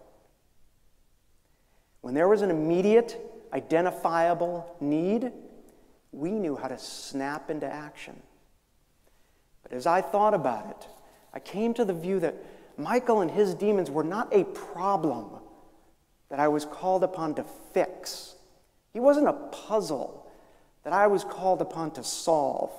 When 2.00 2.14
there 2.14 2.28
was 2.28 2.42
an 2.42 2.50
immediate, 2.50 3.20
identifiable 3.52 4.76
need, 4.80 5.32
we 6.12 6.30
knew 6.30 6.56
how 6.56 6.68
to 6.68 6.78
snap 6.78 7.50
into 7.50 7.66
action. 7.66 8.20
But 9.62 9.72
as 9.72 9.86
I 9.86 10.00
thought 10.00 10.34
about 10.34 10.70
it, 10.70 10.86
I 11.34 11.40
came 11.40 11.74
to 11.74 11.84
the 11.84 11.92
view 11.92 12.20
that 12.20 12.34
Michael 12.76 13.20
and 13.20 13.30
his 13.30 13.54
demons 13.54 13.90
were 13.90 14.04
not 14.04 14.32
a 14.32 14.44
problem 14.44 15.30
that 16.30 16.38
I 16.38 16.48
was 16.48 16.64
called 16.64 17.02
upon 17.02 17.34
to 17.34 17.44
fix. 17.72 18.36
He 18.92 19.00
wasn't 19.00 19.28
a 19.28 19.32
puzzle 19.32 20.26
that 20.84 20.92
I 20.92 21.06
was 21.06 21.24
called 21.24 21.60
upon 21.60 21.90
to 21.92 22.04
solve. 22.04 22.70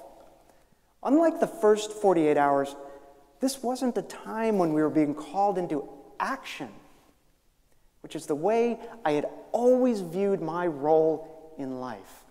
Unlike 1.03 1.39
the 1.39 1.47
first 1.47 1.91
48 1.91 2.37
hours, 2.37 2.75
this 3.39 3.63
wasn't 3.63 3.97
a 3.97 4.01
time 4.01 4.57
when 4.57 4.73
we 4.73 4.81
were 4.81 4.89
being 4.89 5.15
called 5.15 5.57
into 5.57 5.87
action, 6.19 6.69
which 8.01 8.15
is 8.15 8.25
the 8.25 8.35
way 8.35 8.79
I 9.05 9.13
had 9.13 9.27
always 9.51 10.01
viewed 10.01 10.41
my 10.41 10.67
role 10.67 11.53
in 11.57 11.79
life. 11.79 12.23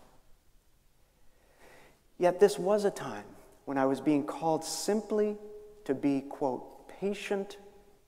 Yet 2.19 2.41
this 2.41 2.59
was 2.59 2.85
a 2.85 2.91
time 2.91 3.25
when 3.65 3.79
I 3.79 3.87
was 3.87 4.01
being 4.01 4.25
called 4.25 4.65
simply 4.65 5.37
to 5.85 5.95
be, 5.95 6.23
quote, 6.23 6.89
patient 7.01 7.57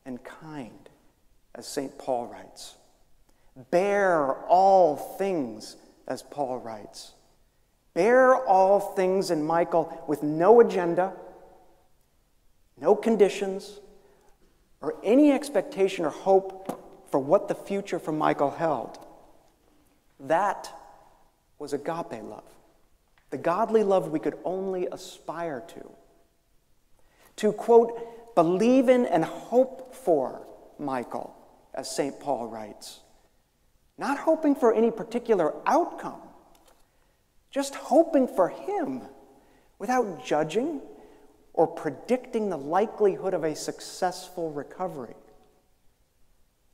and 0.04 0.22
kind, 0.24 0.88
as 1.54 1.66
St. 1.66 1.96
Paul 1.96 2.26
writes. 2.26 2.76
Bear 3.70 4.34
all 4.46 4.96
things, 4.96 5.76
as 6.06 6.22
Paul 6.22 6.58
writes. 6.58 7.14
Bear 7.94 8.36
all 8.36 8.80
things 8.80 9.30
in 9.30 9.44
Michael 9.44 10.04
with 10.06 10.22
no 10.22 10.60
agenda 10.60 11.12
no 12.80 12.94
conditions, 12.94 13.80
or 14.80 14.94
any 15.04 15.30
expectation 15.30 16.04
or 16.04 16.10
hope 16.10 17.06
for 17.10 17.20
what 17.20 17.48
the 17.48 17.54
future 17.54 17.98
for 17.98 18.12
Michael 18.12 18.50
held. 18.50 18.98
That 20.18 20.72
was 21.58 21.72
agape 21.72 22.22
love, 22.22 22.44
the 23.30 23.38
godly 23.38 23.82
love 23.82 24.10
we 24.10 24.18
could 24.18 24.38
only 24.44 24.86
aspire 24.90 25.62
to. 25.68 25.90
To 27.36 27.52
quote, 27.52 28.34
believe 28.34 28.88
in 28.88 29.06
and 29.06 29.24
hope 29.24 29.94
for 29.94 30.46
Michael, 30.78 31.34
as 31.74 31.94
St. 31.94 32.18
Paul 32.18 32.48
writes. 32.48 33.00
Not 33.98 34.18
hoping 34.18 34.54
for 34.54 34.72
any 34.72 34.90
particular 34.90 35.54
outcome, 35.66 36.22
just 37.50 37.74
hoping 37.74 38.26
for 38.26 38.48
him 38.48 39.02
without 39.78 40.24
judging 40.24 40.80
or 41.52 41.66
predicting 41.66 42.48
the 42.48 42.56
likelihood 42.56 43.34
of 43.34 43.44
a 43.44 43.54
successful 43.54 44.50
recovery. 44.50 45.14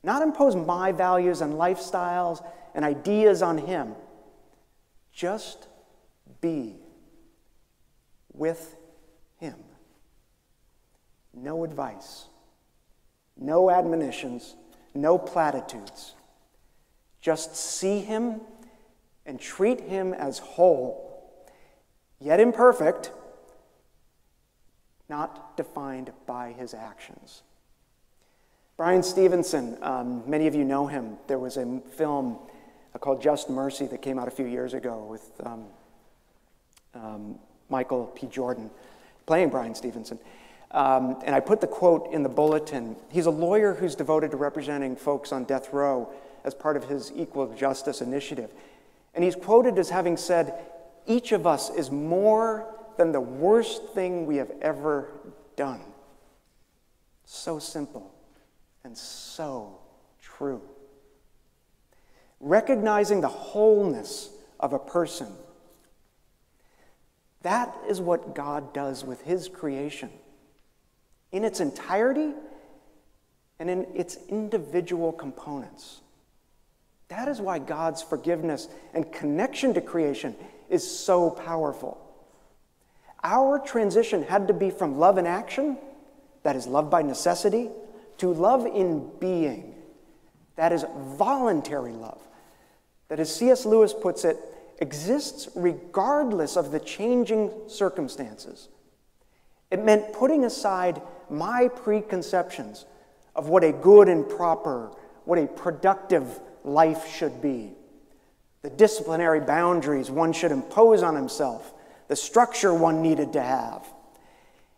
Not 0.03 0.21
impose 0.21 0.55
my 0.55 0.91
values 0.91 1.41
and 1.41 1.53
lifestyles 1.53 2.45
and 2.73 2.85
ideas 2.85 3.41
on 3.41 3.57
him. 3.57 3.95
Just 5.11 5.67
be 6.41 6.75
with 8.31 8.75
him. 9.37 9.55
No 11.33 11.63
advice, 11.63 12.25
no 13.35 13.69
admonitions, 13.69 14.55
no 14.93 15.17
platitudes. 15.17 16.13
Just 17.21 17.55
see 17.55 17.99
him 17.99 18.41
and 19.25 19.39
treat 19.39 19.81
him 19.81 20.13
as 20.13 20.39
whole, 20.39 21.43
yet 22.19 22.39
imperfect 22.39 23.11
not 25.09 25.55
defined 25.57 26.11
by 26.25 26.51
his 26.51 26.73
actions. 26.73 27.43
Bryan 28.75 29.01
Stevenson, 29.01 29.77
um, 29.81 30.23
many 30.29 30.45
of 30.47 30.53
you 30.53 30.63
know 30.63 30.85
him. 30.85 31.17
There 31.27 31.39
was 31.39 31.57
a 31.57 31.81
film 31.95 32.37
called 32.99 33.21
Just 33.21 33.49
Mercy 33.49 33.87
that 33.87 34.01
came 34.01 34.19
out 34.19 34.27
a 34.27 34.31
few 34.31 34.45
years 34.45 34.73
ago 34.73 35.05
with 35.09 35.31
um, 35.45 35.65
um, 36.93 37.39
Michael 37.69 38.15
B. 38.19 38.27
Jordan 38.27 38.69
playing 39.25 39.49
Bryan 39.49 39.75
Stevenson. 39.75 40.19
Um, 40.71 41.21
and 41.25 41.33
I 41.33 41.39
put 41.39 41.61
the 41.61 41.67
quote 41.67 42.11
in 42.11 42.23
the 42.23 42.29
bulletin. 42.29 42.95
He's 43.09 43.25
a 43.25 43.31
lawyer 43.31 43.73
who's 43.73 43.95
devoted 43.95 44.31
to 44.31 44.37
representing 44.37 44.95
folks 44.95 45.31
on 45.31 45.45
death 45.45 45.71
row 45.71 46.11
as 46.43 46.53
part 46.53 46.77
of 46.77 46.85
his 46.85 47.11
equal 47.15 47.53
justice 47.55 48.01
initiative. 48.01 48.51
And 49.13 49.23
he's 49.23 49.35
quoted 49.35 49.77
as 49.79 49.89
having 49.89 50.17
said, 50.17 50.53
Each 51.05 51.31
of 51.31 51.47
us 51.47 51.69
is 51.69 51.89
more 51.89 52.76
than 52.97 53.11
the 53.11 53.21
worst 53.21 53.89
thing 53.93 54.25
we 54.25 54.37
have 54.37 54.51
ever 54.61 55.11
done. 55.55 55.81
So 57.25 57.59
simple 57.59 58.13
and 58.83 58.97
so 58.97 59.79
true. 60.21 60.61
Recognizing 62.39 63.21
the 63.21 63.27
wholeness 63.27 64.29
of 64.59 64.73
a 64.73 64.79
person. 64.79 65.31
That 67.41 67.75
is 67.87 68.01
what 68.01 68.35
God 68.35 68.73
does 68.73 69.03
with 69.03 69.21
His 69.21 69.47
creation 69.47 70.09
in 71.31 71.43
its 71.43 71.59
entirety 71.59 72.33
and 73.59 73.69
in 73.69 73.87
its 73.95 74.17
individual 74.29 75.11
components. 75.11 76.01
That 77.09 77.27
is 77.27 77.39
why 77.39 77.59
God's 77.59 78.01
forgiveness 78.01 78.67
and 78.93 79.11
connection 79.11 79.73
to 79.73 79.81
creation 79.81 80.35
is 80.69 80.89
so 80.89 81.29
powerful. 81.29 82.06
Our 83.27 83.59
transition 83.59 84.23
had 84.23 84.47
to 84.47 84.53
be 84.53 84.69
from 84.69 84.97
love 84.97 85.17
in 85.17 85.27
action, 85.27 85.77
that 86.43 86.55
is 86.55 86.65
love 86.65 86.89
by 86.89 87.01
necessity, 87.01 87.69
to 88.19 88.33
love 88.33 88.65
in 88.65 89.11
being, 89.19 89.75
that 90.55 90.71
is 90.71 90.85
voluntary 90.95 91.91
love, 91.91 92.21
that, 93.09 93.19
as 93.19 93.35
C.S. 93.35 93.65
Lewis 93.65 93.93
puts 93.93 94.23
it, 94.23 94.37
exists 94.79 95.49
regardless 95.55 96.55
of 96.55 96.71
the 96.71 96.79
changing 96.79 97.51
circumstances. 97.67 98.69
It 99.71 99.83
meant 99.83 100.13
putting 100.13 100.45
aside 100.45 101.01
my 101.29 101.67
preconceptions 101.67 102.85
of 103.35 103.49
what 103.49 103.65
a 103.65 103.73
good 103.73 104.07
and 104.07 104.27
proper, 104.29 104.89
what 105.25 105.37
a 105.37 105.47
productive 105.47 106.39
life 106.63 107.13
should 107.13 107.41
be, 107.41 107.73
the 108.61 108.69
disciplinary 108.69 109.41
boundaries 109.41 110.09
one 110.09 110.31
should 110.31 110.53
impose 110.53 111.03
on 111.03 111.13
himself 111.13 111.73
the 112.07 112.15
structure 112.15 112.73
one 112.73 113.01
needed 113.01 113.33
to 113.33 113.41
have. 113.41 113.85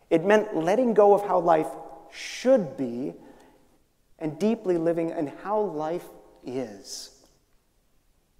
It 0.08 0.24
meant 0.24 0.56
letting 0.56 0.94
go 0.94 1.14
of 1.14 1.26
how 1.26 1.38
life 1.38 1.68
should 2.12 2.76
be 2.76 3.14
and 4.18 4.38
deeply 4.38 4.76
living 4.76 5.10
in 5.10 5.28
how 5.42 5.60
life 5.60 6.06
is. 6.44 7.10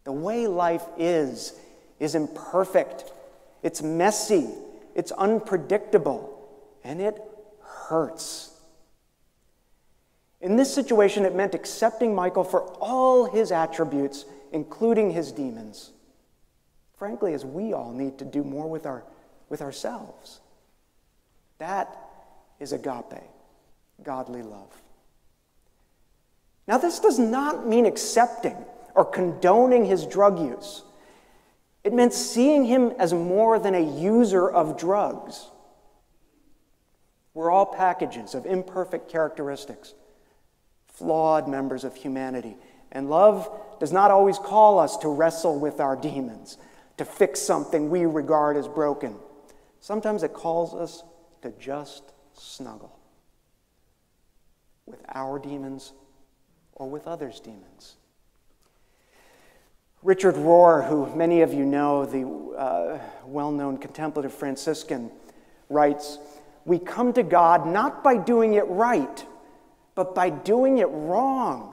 The 0.04 0.12
way 0.12 0.46
life 0.46 0.84
is 0.98 1.54
is 1.98 2.14
imperfect, 2.14 3.12
it's 3.62 3.82
messy, 3.82 4.48
it's 4.94 5.12
unpredictable, 5.12 6.48
and 6.82 7.00
it 7.00 7.22
hurts. 7.62 8.58
In 10.40 10.56
this 10.56 10.74
situation, 10.74 11.26
it 11.26 11.34
meant 11.34 11.54
accepting 11.54 12.14
Michael 12.14 12.44
for 12.44 12.62
all 12.80 13.26
his 13.26 13.52
attributes, 13.52 14.24
including 14.52 15.10
his 15.10 15.30
demons 15.30 15.90
frankly, 17.00 17.32
as 17.32 17.46
we 17.46 17.72
all 17.72 17.94
need 17.94 18.18
to 18.18 18.26
do 18.26 18.44
more 18.44 18.68
with, 18.68 18.84
our, 18.84 19.02
with 19.48 19.62
ourselves. 19.62 20.40
That 21.56 21.96
is 22.60 22.74
agape, 22.74 23.22
godly 24.02 24.42
love. 24.42 24.70
Now, 26.68 26.76
this 26.76 27.00
does 27.00 27.18
not 27.18 27.66
mean 27.66 27.86
accepting 27.86 28.54
or 28.94 29.06
condoning 29.06 29.86
his 29.86 30.04
drug 30.04 30.38
use. 30.40 30.82
It 31.84 31.94
meant 31.94 32.12
seeing 32.12 32.66
him 32.66 32.92
as 32.98 33.14
more 33.14 33.58
than 33.58 33.74
a 33.74 33.98
user 33.98 34.46
of 34.46 34.78
drugs. 34.78 35.46
We're 37.32 37.50
all 37.50 37.64
packages 37.64 38.34
of 38.34 38.44
imperfect 38.44 39.10
characteristics, 39.10 39.94
flawed 40.86 41.48
members 41.48 41.82
of 41.82 41.96
humanity, 41.96 42.58
And 42.92 43.08
love 43.08 43.48
does 43.78 43.90
not 43.90 44.10
always 44.10 44.38
call 44.38 44.78
us 44.78 44.98
to 44.98 45.08
wrestle 45.08 45.58
with 45.58 45.80
our 45.80 45.96
demons, 45.96 46.58
to 47.00 47.06
fix 47.06 47.40
something 47.40 47.88
we 47.88 48.04
regard 48.04 48.58
as 48.58 48.68
broken. 48.68 49.16
Sometimes 49.80 50.22
it 50.22 50.34
calls 50.34 50.74
us 50.74 51.02
to 51.40 51.50
just 51.52 52.12
snuggle 52.34 52.94
with 54.84 55.00
our 55.14 55.38
demons 55.38 55.94
or 56.74 56.90
with 56.90 57.06
others' 57.06 57.40
demons. 57.40 57.96
Richard 60.02 60.34
Rohr, 60.34 60.86
who 60.86 61.10
many 61.16 61.40
of 61.40 61.54
you 61.54 61.64
know, 61.64 62.04
the 62.04 62.22
uh, 62.54 62.98
well 63.24 63.50
known 63.50 63.78
contemplative 63.78 64.34
Franciscan, 64.34 65.10
writes 65.70 66.18
We 66.66 66.78
come 66.78 67.14
to 67.14 67.22
God 67.22 67.66
not 67.66 68.04
by 68.04 68.18
doing 68.18 68.52
it 68.52 68.68
right, 68.68 69.24
but 69.94 70.14
by 70.14 70.28
doing 70.28 70.76
it 70.76 70.88
wrong. 70.90 71.72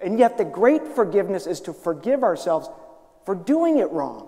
And 0.00 0.18
yet, 0.18 0.38
the 0.38 0.44
great 0.44 0.88
forgiveness 0.88 1.46
is 1.46 1.60
to 1.60 1.72
forgive 1.72 2.24
ourselves 2.24 2.68
for 3.28 3.34
doing 3.34 3.76
it 3.76 3.90
wrong. 3.90 4.26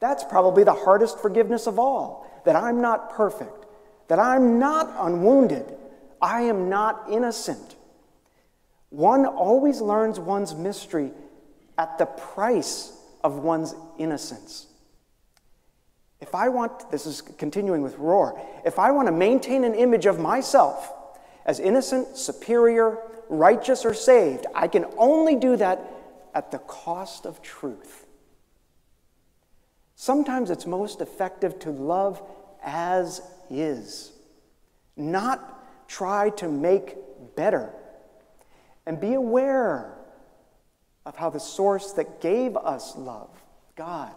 That's 0.00 0.22
probably 0.22 0.64
the 0.64 0.74
hardest 0.74 1.18
forgiveness 1.18 1.66
of 1.66 1.78
all 1.78 2.30
that 2.44 2.54
I'm 2.54 2.82
not 2.82 3.08
perfect, 3.08 3.64
that 4.08 4.18
I'm 4.18 4.58
not 4.58 4.94
unwounded, 4.98 5.64
I 6.20 6.42
am 6.42 6.68
not 6.68 7.06
innocent. 7.10 7.76
One 8.90 9.24
always 9.24 9.80
learns 9.80 10.20
one's 10.20 10.54
mystery 10.54 11.10
at 11.78 11.96
the 11.96 12.04
price 12.04 12.92
of 13.24 13.36
one's 13.36 13.74
innocence. 13.96 14.66
If 16.20 16.34
I 16.34 16.50
want, 16.50 16.90
this 16.90 17.06
is 17.06 17.22
continuing 17.22 17.80
with 17.80 17.96
Rohr, 17.96 18.38
if 18.66 18.78
I 18.78 18.90
want 18.90 19.08
to 19.08 19.12
maintain 19.12 19.64
an 19.64 19.74
image 19.74 20.04
of 20.04 20.20
myself 20.20 20.92
as 21.46 21.60
innocent, 21.60 22.18
superior, 22.18 22.98
righteous, 23.30 23.86
or 23.86 23.94
saved, 23.94 24.44
I 24.54 24.68
can 24.68 24.84
only 24.98 25.34
do 25.34 25.56
that 25.56 25.80
at 26.36 26.50
the 26.50 26.58
cost 26.58 27.24
of 27.24 27.40
truth. 27.40 28.06
Sometimes 29.94 30.50
it's 30.50 30.66
most 30.66 31.00
effective 31.00 31.58
to 31.60 31.70
love 31.70 32.22
as 32.62 33.22
is, 33.48 34.12
not 34.98 35.88
try 35.88 36.28
to 36.28 36.48
make 36.48 36.94
better. 37.36 37.72
And 38.84 39.00
be 39.00 39.14
aware 39.14 39.96
of 41.06 41.16
how 41.16 41.30
the 41.30 41.40
source 41.40 41.92
that 41.92 42.20
gave 42.20 42.54
us 42.54 42.94
love, 42.96 43.30
God, 43.74 44.14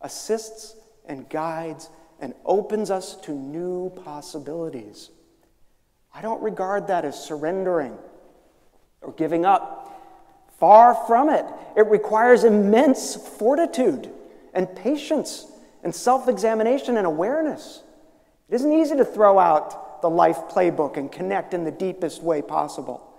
assists 0.00 0.76
and 1.04 1.28
guides 1.28 1.90
and 2.20 2.32
opens 2.44 2.92
us 2.92 3.16
to 3.22 3.32
new 3.32 3.90
possibilities. 4.04 5.10
I 6.14 6.22
don't 6.22 6.42
regard 6.42 6.86
that 6.86 7.04
as 7.04 7.22
surrendering 7.22 7.98
or 9.02 9.12
giving 9.12 9.44
up. 9.44 9.90
Far 10.64 10.94
from 10.94 11.28
it. 11.28 11.44
It 11.76 11.86
requires 11.88 12.42
immense 12.42 13.16
fortitude 13.16 14.10
and 14.54 14.74
patience 14.74 15.46
and 15.82 15.94
self 15.94 16.26
examination 16.26 16.96
and 16.96 17.06
awareness. 17.06 17.82
It 18.48 18.54
isn't 18.54 18.72
easy 18.72 18.96
to 18.96 19.04
throw 19.04 19.38
out 19.38 20.00
the 20.00 20.08
life 20.08 20.38
playbook 20.48 20.96
and 20.96 21.12
connect 21.12 21.52
in 21.52 21.64
the 21.64 21.70
deepest 21.70 22.22
way 22.22 22.40
possible 22.40 23.14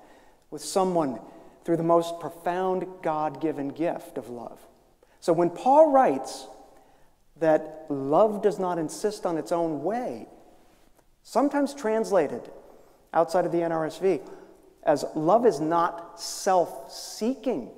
with 0.49 0.63
someone 0.63 1.19
through 1.63 1.77
the 1.77 1.83
most 1.83 2.19
profound 2.19 2.87
God 3.03 3.39
given 3.39 3.67
gift 3.67 4.17
of 4.17 4.27
love. 4.27 4.57
So 5.19 5.31
when 5.31 5.51
Paul 5.51 5.91
writes 5.91 6.47
that 7.37 7.85
love 7.89 8.41
does 8.41 8.57
not 8.57 8.79
insist 8.79 9.23
on 9.23 9.37
its 9.37 9.51
own 9.51 9.83
way, 9.83 10.27
sometimes 11.21 11.75
translated 11.75 12.49
outside 13.13 13.45
of 13.45 13.51
the 13.51 13.59
NRSV 13.59 14.27
as 14.85 15.05
love 15.15 15.45
is 15.45 15.59
not 15.59 16.19
self 16.19 16.91
seeking. 16.91 17.69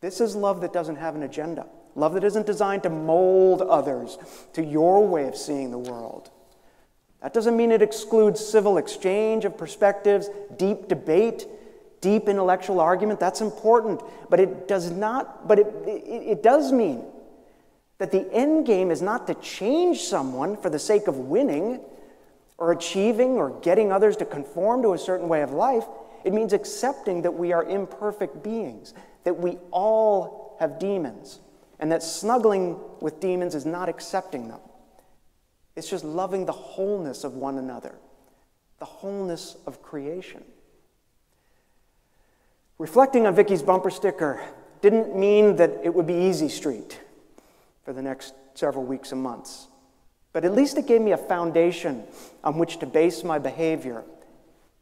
This 0.00 0.20
is 0.20 0.36
love 0.36 0.60
that 0.60 0.72
doesn't 0.72 0.96
have 0.96 1.16
an 1.16 1.22
agenda, 1.22 1.66
love 1.94 2.14
that 2.14 2.24
isn't 2.24 2.46
designed 2.46 2.84
to 2.84 2.90
mold 2.90 3.62
others 3.62 4.18
to 4.52 4.64
your 4.64 5.06
way 5.06 5.26
of 5.26 5.36
seeing 5.36 5.70
the 5.70 5.78
world. 5.78 6.30
That 7.22 7.34
doesn't 7.34 7.56
mean 7.56 7.72
it 7.72 7.82
excludes 7.82 8.44
civil 8.44 8.78
exchange 8.78 9.44
of 9.44 9.58
perspectives, 9.58 10.30
deep 10.56 10.86
debate, 10.86 11.46
deep 12.00 12.28
intellectual 12.28 12.78
argument, 12.78 13.18
that's 13.18 13.40
important. 13.40 14.02
But 14.30 14.38
it 14.38 14.68
does 14.68 14.90
not, 14.90 15.48
but 15.48 15.58
it, 15.58 15.66
it, 15.86 16.22
it 16.38 16.42
does 16.42 16.70
mean 16.70 17.04
that 17.98 18.12
the 18.12 18.32
end 18.32 18.66
game 18.66 18.92
is 18.92 19.02
not 19.02 19.26
to 19.26 19.34
change 19.34 20.02
someone 20.02 20.56
for 20.56 20.70
the 20.70 20.78
sake 20.78 21.08
of 21.08 21.16
winning 21.16 21.80
or 22.58 22.72
achieving 22.72 23.36
or 23.36 23.58
getting 23.60 23.92
others 23.92 24.16
to 24.16 24.24
conform 24.24 24.82
to 24.82 24.92
a 24.92 24.98
certain 24.98 25.28
way 25.28 25.42
of 25.42 25.52
life. 25.52 25.84
It 26.24 26.32
means 26.32 26.52
accepting 26.52 27.22
that 27.22 27.32
we 27.32 27.52
are 27.52 27.64
imperfect 27.64 28.42
beings, 28.42 28.92
that 29.24 29.38
we 29.38 29.58
all 29.70 30.56
have 30.58 30.78
demons, 30.78 31.38
and 31.78 31.90
that 31.92 32.02
snuggling 32.02 32.78
with 33.00 33.20
demons 33.20 33.54
is 33.54 33.64
not 33.64 33.88
accepting 33.88 34.48
them. 34.48 34.60
It's 35.76 35.88
just 35.88 36.04
loving 36.04 36.44
the 36.44 36.52
wholeness 36.52 37.22
of 37.22 37.34
one 37.34 37.56
another, 37.56 37.94
the 38.80 38.84
wholeness 38.84 39.56
of 39.64 39.80
creation. 39.80 40.42
Reflecting 42.78 43.26
on 43.26 43.34
Vicky's 43.36 43.62
bumper 43.62 43.90
sticker 43.90 44.40
didn't 44.80 45.16
mean 45.16 45.56
that 45.56 45.70
it 45.84 45.94
would 45.94 46.06
be 46.06 46.14
easy 46.14 46.48
street 46.48 47.00
for 47.84 47.92
the 47.92 48.02
next 48.02 48.34
several 48.54 48.84
weeks 48.84 49.12
and 49.12 49.22
months. 49.22 49.68
But 50.32 50.44
at 50.44 50.54
least 50.54 50.76
it 50.76 50.86
gave 50.86 51.00
me 51.00 51.12
a 51.12 51.16
foundation 51.16 52.04
on 52.44 52.58
which 52.58 52.78
to 52.78 52.86
base 52.86 53.24
my 53.24 53.38
behavior 53.38 54.04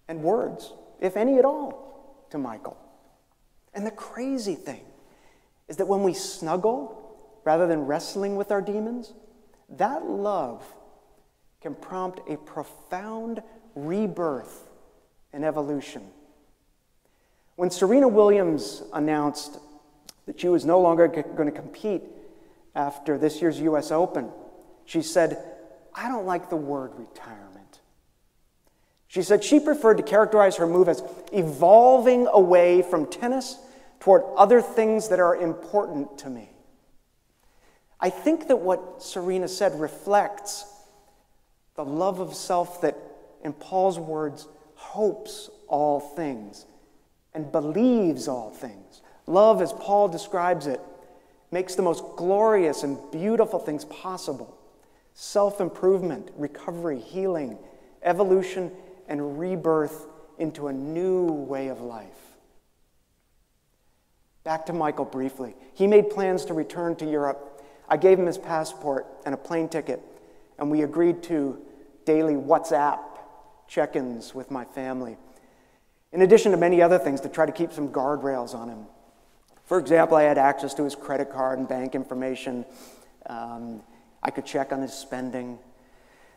and 0.09 0.23
words, 0.23 0.73
if 1.01 1.17
any 1.17 1.39
at 1.39 1.45
all, 1.45 2.27
to 2.31 2.39
Michael. 2.39 2.77
And 3.75 3.87
the 3.87 3.91
crazy 3.91 4.55
thing 4.55 4.85
is 5.69 5.77
that 5.77 5.87
when 5.87 6.03
we 6.03 6.15
snuggle 6.15 7.17
rather 7.45 7.67
than 7.67 7.87
wrestling 7.87 8.37
with 8.37 8.51
our 8.51 8.61
demons, 8.61 9.13
that 9.69 10.05
love 10.05 10.65
can 11.61 11.75
prompt 11.75 12.21
a 12.29 12.37
profound 12.37 13.43
rebirth 13.75 14.69
and 15.33 15.45
evolution 15.45 16.11
when 17.57 17.71
Serena 17.71 18.07
Williams 18.07 18.83
announced 18.93 19.59
that 20.27 20.39
she 20.39 20.49
was 20.49 20.65
no 20.65 20.79
longer 20.81 21.09
going 21.09 21.51
to 21.51 21.59
compete 21.59 22.03
after 22.75 23.17
this 23.17 23.41
year's 23.41 23.59
US 23.61 23.91
Open, 23.91 24.31
she 24.87 25.03
said, 25.03 25.42
I 25.94 26.09
don't 26.09 26.27
like 26.27 26.49
the 26.49 26.57
word 26.57 26.92
retirement. 26.96 27.81
She 29.09 29.22
said 29.22 29.42
she 29.42 29.61
preferred 29.61 29.96
to 29.99 30.03
characterize 30.03 30.57
her 30.57 30.66
move 30.66 30.88
as 30.88 31.03
evolving 31.33 32.27
away 32.29 32.83
from 32.83 33.07
tennis 33.07 33.59
toward 34.01 34.22
other 34.37 34.62
things 34.62 35.09
that 35.09 35.20
are 35.20 35.37
important 35.37 36.18
to 36.18 36.31
me. 36.31 36.51
I 37.99 38.11
think 38.11 38.49
that 38.49 38.59
what 38.59 39.03
Serena 39.03 39.49
said 39.49 39.79
reflects 39.81 40.64
the 41.75 41.85
love 41.85 42.20
of 42.20 42.35
self 42.35 42.81
that, 42.83 42.96
in 43.42 43.53
Paul's 43.53 43.99
words, 43.99 44.46
hopes 44.75 45.51
all 45.66 45.99
things 45.99 46.66
and 47.35 47.51
believes 47.51 48.29
all 48.29 48.51
things. 48.51 49.03
Love, 49.27 49.62
as 49.62 49.72
Paul 49.72 50.09
describes 50.09 50.66
it, 50.66 50.81
makes 51.51 51.75
the 51.75 51.83
most 51.83 52.05
glorious 52.16 52.83
and 52.83 52.99
beautiful 53.11 53.59
things 53.59 53.85
possible 53.87 54.56
self 55.17 55.63
improvement, 55.63 56.31
recovery, 56.37 57.01
healing, 57.01 57.59
evolution, 58.03 58.71
and 59.09 59.41
rebirth 59.41 60.07
into 60.39 60.69
a 60.69 60.73
new 60.73 61.25
way 61.25 61.69
of 61.69 61.81
life. 61.81 62.37
Back 64.45 64.67
to 64.67 64.75
Michael 64.75 65.07
briefly. 65.07 65.55
He 65.73 65.87
made 65.87 66.11
plans 66.11 66.45
to 66.45 66.55
return 66.55 66.95
to 66.97 67.11
Europe. 67.11 67.65
I 67.89 67.97
gave 67.97 68.19
him 68.19 68.27
his 68.27 68.37
passport 68.37 69.07
and 69.25 69.35
a 69.35 69.39
plane 69.39 69.69
ticket, 69.69 70.03
and 70.59 70.71
we 70.71 70.83
agreed 70.83 71.23
to 71.25 71.61
daily 72.05 72.35
WhatsApp 72.35 73.01
check 73.67 73.97
ins 73.97 74.35
with 74.35 74.51
my 74.51 74.65
family 74.65 75.17
in 76.13 76.23
addition 76.23 76.53
to 76.53 76.59
many 76.59 76.83
other 76.83 76.99
things 76.99 77.23
to 77.23 77.29
try 77.29 77.47
to 77.47 77.53
keep 77.53 77.73
some 77.73 77.89
guardrails 77.89 78.55
on 78.55 78.69
him. 78.69 78.87
For 79.65 79.79
example, 79.79 80.17
I 80.17 80.25
had 80.25 80.39
access 80.39 80.75
to 80.75 80.85
his 80.85 80.95
credit 80.95 81.33
card 81.33 81.59
and 81.59 81.67
bank 81.67 81.95
information. 81.95 82.65
Um, 83.29 83.83
I 84.23 84.31
could 84.31 84.47
check 84.47 84.73
on 84.73 84.83
his 84.83 84.93
spending. 84.93 85.59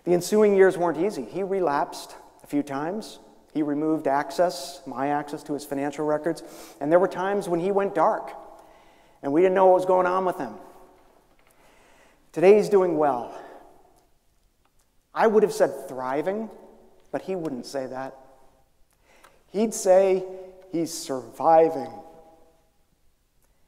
The 0.04 0.13
ensuing 0.13 0.56
years 0.56 0.78
weren't 0.78 0.98
easy. 0.98 1.26
He 1.26 1.44
relapsed 1.44 2.15
a 2.44 2.48
few 2.48 2.63
times. 2.63 3.20
He 3.54 3.63
removed 3.63 4.08
access, 4.08 4.82
my 4.86 5.08
access 5.08 5.42
to 5.44 5.54
his 5.54 5.65
financial 5.65 6.06
records, 6.06 6.44
and 6.80 6.92
there 6.92 7.00
were 7.00 7.08
times 7.08 7.50
when 7.50 7.60
he 7.60 7.72
went 7.72 7.96
dark, 7.96 8.32
and 9.24 9.34
we 9.34 9.42
didn't 9.42 9.56
know 9.56 9.65
what 9.65 9.76
was 9.76 9.86
going 9.86 10.06
on 10.06 10.24
with 10.24 10.38
him. 10.38 10.54
Today 12.32 12.58
he's 12.58 12.70
doing 12.70 12.98
well. 12.98 13.36
I 15.15 15.26
would 15.26 15.42
have 15.42 15.52
said 15.52 15.88
thriving, 15.88 16.50
but 17.12 17.24
he 17.24 17.36
wouldn't 17.36 17.65
say 17.65 17.88
that. 17.88 18.15
He'd 19.52 19.74
say 19.74 20.24
he's 20.72 20.94
surviving, 20.94 21.92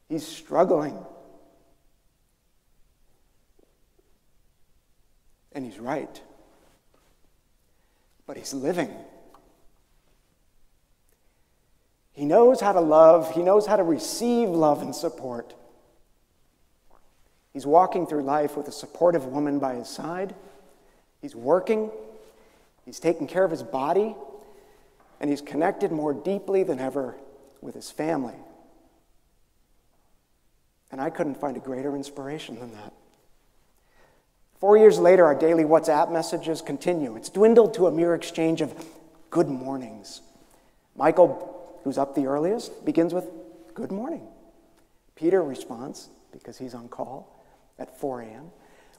he's 0.09 0.25
struggling. 0.25 0.97
And 5.53 5.65
he's 5.65 5.79
right. 5.79 6.21
But 8.25 8.37
he's 8.37 8.53
living. 8.53 8.91
He 12.13 12.25
knows 12.25 12.59
how 12.59 12.73
to 12.73 12.81
love, 12.81 13.33
he 13.33 13.41
knows 13.41 13.65
how 13.65 13.77
to 13.77 13.83
receive 13.83 14.49
love 14.49 14.81
and 14.81 14.95
support. 14.95 15.53
He's 17.53 17.65
walking 17.65 18.05
through 18.07 18.23
life 18.23 18.55
with 18.55 18.67
a 18.67 18.71
supportive 18.71 19.25
woman 19.25 19.59
by 19.59 19.75
his 19.75 19.89
side. 19.89 20.35
He's 21.21 21.35
working, 21.35 21.91
he's 22.85 22.99
taking 22.99 23.27
care 23.27 23.43
of 23.43 23.51
his 23.51 23.63
body, 23.63 24.15
and 25.19 25.29
he's 25.29 25.41
connected 25.41 25.91
more 25.91 26.13
deeply 26.13 26.63
than 26.63 26.79
ever 26.79 27.15
with 27.61 27.75
his 27.75 27.91
family. 27.91 28.35
And 30.91 30.99
I 30.99 31.09
couldn't 31.09 31.35
find 31.35 31.55
a 31.55 31.59
greater 31.59 31.95
inspiration 31.95 32.59
than 32.59 32.73
that. 32.73 32.93
Four 34.61 34.77
years 34.77 34.99
later, 34.99 35.25
our 35.25 35.33
daily 35.33 35.63
WhatsApp 35.63 36.11
messages 36.11 36.61
continue. 36.61 37.15
It's 37.15 37.29
dwindled 37.29 37.73
to 37.73 37.87
a 37.87 37.91
mere 37.91 38.13
exchange 38.13 38.61
of 38.61 38.75
good 39.31 39.47
mornings. 39.47 40.21
Michael, 40.95 41.79
who's 41.83 41.97
up 41.97 42.13
the 42.13 42.27
earliest, 42.27 42.85
begins 42.85 43.11
with 43.11 43.25
good 43.73 43.91
morning. 43.91 44.27
Peter 45.15 45.41
responds, 45.41 46.09
because 46.31 46.59
he's 46.59 46.75
on 46.75 46.89
call 46.89 47.43
at 47.79 47.99
4 47.99 48.21
a.m., 48.21 48.51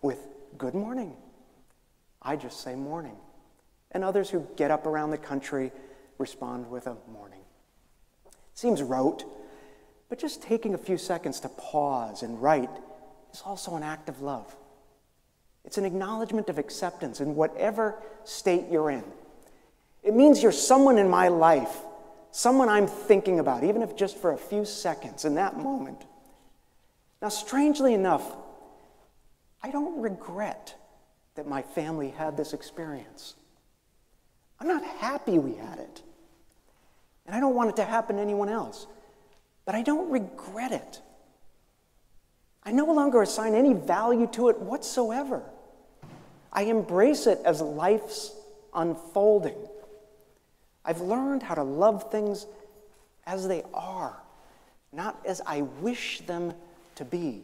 with 0.03 0.18
good 0.59 0.75
morning. 0.75 1.14
I 2.20 2.35
just 2.35 2.61
say 2.61 2.75
morning. 2.75 3.16
And 3.92 4.03
others 4.03 4.31
who 4.31 4.44
get 4.57 4.72
up 4.72 4.85
around 4.85 5.12
the 5.12 5.18
country 5.18 5.70
respond 6.18 6.68
with 6.72 6.88
a 6.88 6.96
morning. 7.12 7.42
It 8.27 8.59
Seems 8.59 8.83
rote, 8.83 9.25
but 10.09 10.18
just 10.18 10.42
taking 10.42 10.75
a 10.75 10.79
few 10.79 10.98
seconds 10.98 11.38
to 11.38 11.48
pause 11.51 12.25
and 12.25 12.42
write 12.42 12.70
is 13.33 13.44
also 13.46 13.77
an 13.77 13.85
act 13.85 14.09
of 14.09 14.22
love. 14.22 14.57
It's 15.64 15.79
an 15.79 15.85
acknowledgement 15.85 16.48
of 16.48 16.59
acceptance 16.59 17.20
in 17.20 17.35
whatever 17.35 17.96
state 18.25 18.66
you're 18.70 18.90
in. 18.90 19.05
It 20.03 20.14
means 20.14 20.42
you're 20.42 20.53
someone 20.53 20.98
in 20.98 21.09
my 21.09 21.29
life, 21.29 21.77
someone 22.33 22.68
I'm 22.68 22.87
thinking 22.87 23.38
about, 23.38 23.62
even 23.62 23.83
if 23.83 23.94
just 23.96 24.18
for 24.18 24.33
a 24.33 24.38
few 24.38 24.64
seconds 24.64 25.25
in 25.25 25.37
that 25.37 25.57
moment. 25.57 26.03
Now, 27.20 27.29
strangely 27.29 27.94
enough, 27.94 28.25
I 29.62 29.70
don't 29.70 30.01
regret 30.01 30.75
that 31.37 31.46
my 31.46 31.62
family 31.62 32.11
had 32.11 32.37
this 32.37 32.53
experience. 32.53 33.35
I'm 34.61 34.66
not 34.66 34.85
happy 34.85 35.38
we 35.38 35.55
had 35.55 35.79
it. 35.79 36.03
And 37.27 37.37
I 37.37 37.40
don't 37.40 37.55
want 37.55 37.70
it 37.70 37.77
to 37.77 37.85
happen 37.85 38.16
to 38.16 38.22
anyone 38.22 38.48
else. 38.48 38.87
But 39.64 39.77
I 39.77 39.83
don't 39.83 40.11
regret 40.11 40.72
it. 40.72 41.01
I 42.64 42.72
no 42.72 42.87
longer 42.87 43.22
assign 43.22 43.55
any 43.55 43.75
value 43.75 44.27
to 44.29 44.48
it 44.48 44.59
whatsoever. 44.61 45.42
I 46.53 46.64
embrace 46.64 47.27
it 47.27 47.40
as 47.44 47.61
life's 47.61 48.33
unfolding. 48.75 49.57
I've 50.85 51.01
learned 51.01 51.42
how 51.42 51.55
to 51.55 51.62
love 51.62 52.11
things 52.11 52.46
as 53.27 53.48
they 53.48 53.62
are, 53.72 54.16
not 54.92 55.20
as 55.25 55.40
I 55.46 55.62
wish 55.62 56.20
them 56.20 56.55
to 56.96 57.05
be. 57.05 57.42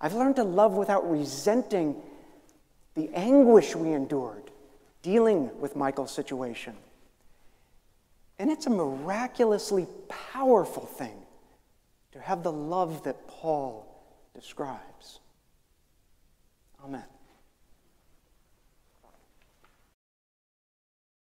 I've 0.00 0.14
learned 0.14 0.36
to 0.36 0.44
love 0.44 0.72
without 0.74 1.10
resenting 1.10 1.96
the 2.94 3.10
anguish 3.14 3.74
we 3.74 3.92
endured 3.92 4.50
dealing 5.02 5.50
with 5.60 5.76
Michael's 5.76 6.12
situation. 6.12 6.74
And 8.38 8.50
it's 8.50 8.66
a 8.66 8.70
miraculously 8.70 9.86
powerful 10.08 10.86
thing 10.86 11.21
to 12.12 12.20
have 12.20 12.42
the 12.42 12.52
love 12.52 13.04
that 13.04 13.26
Paul 13.26 13.86
describes. 14.34 15.20
Amen. 16.84 17.04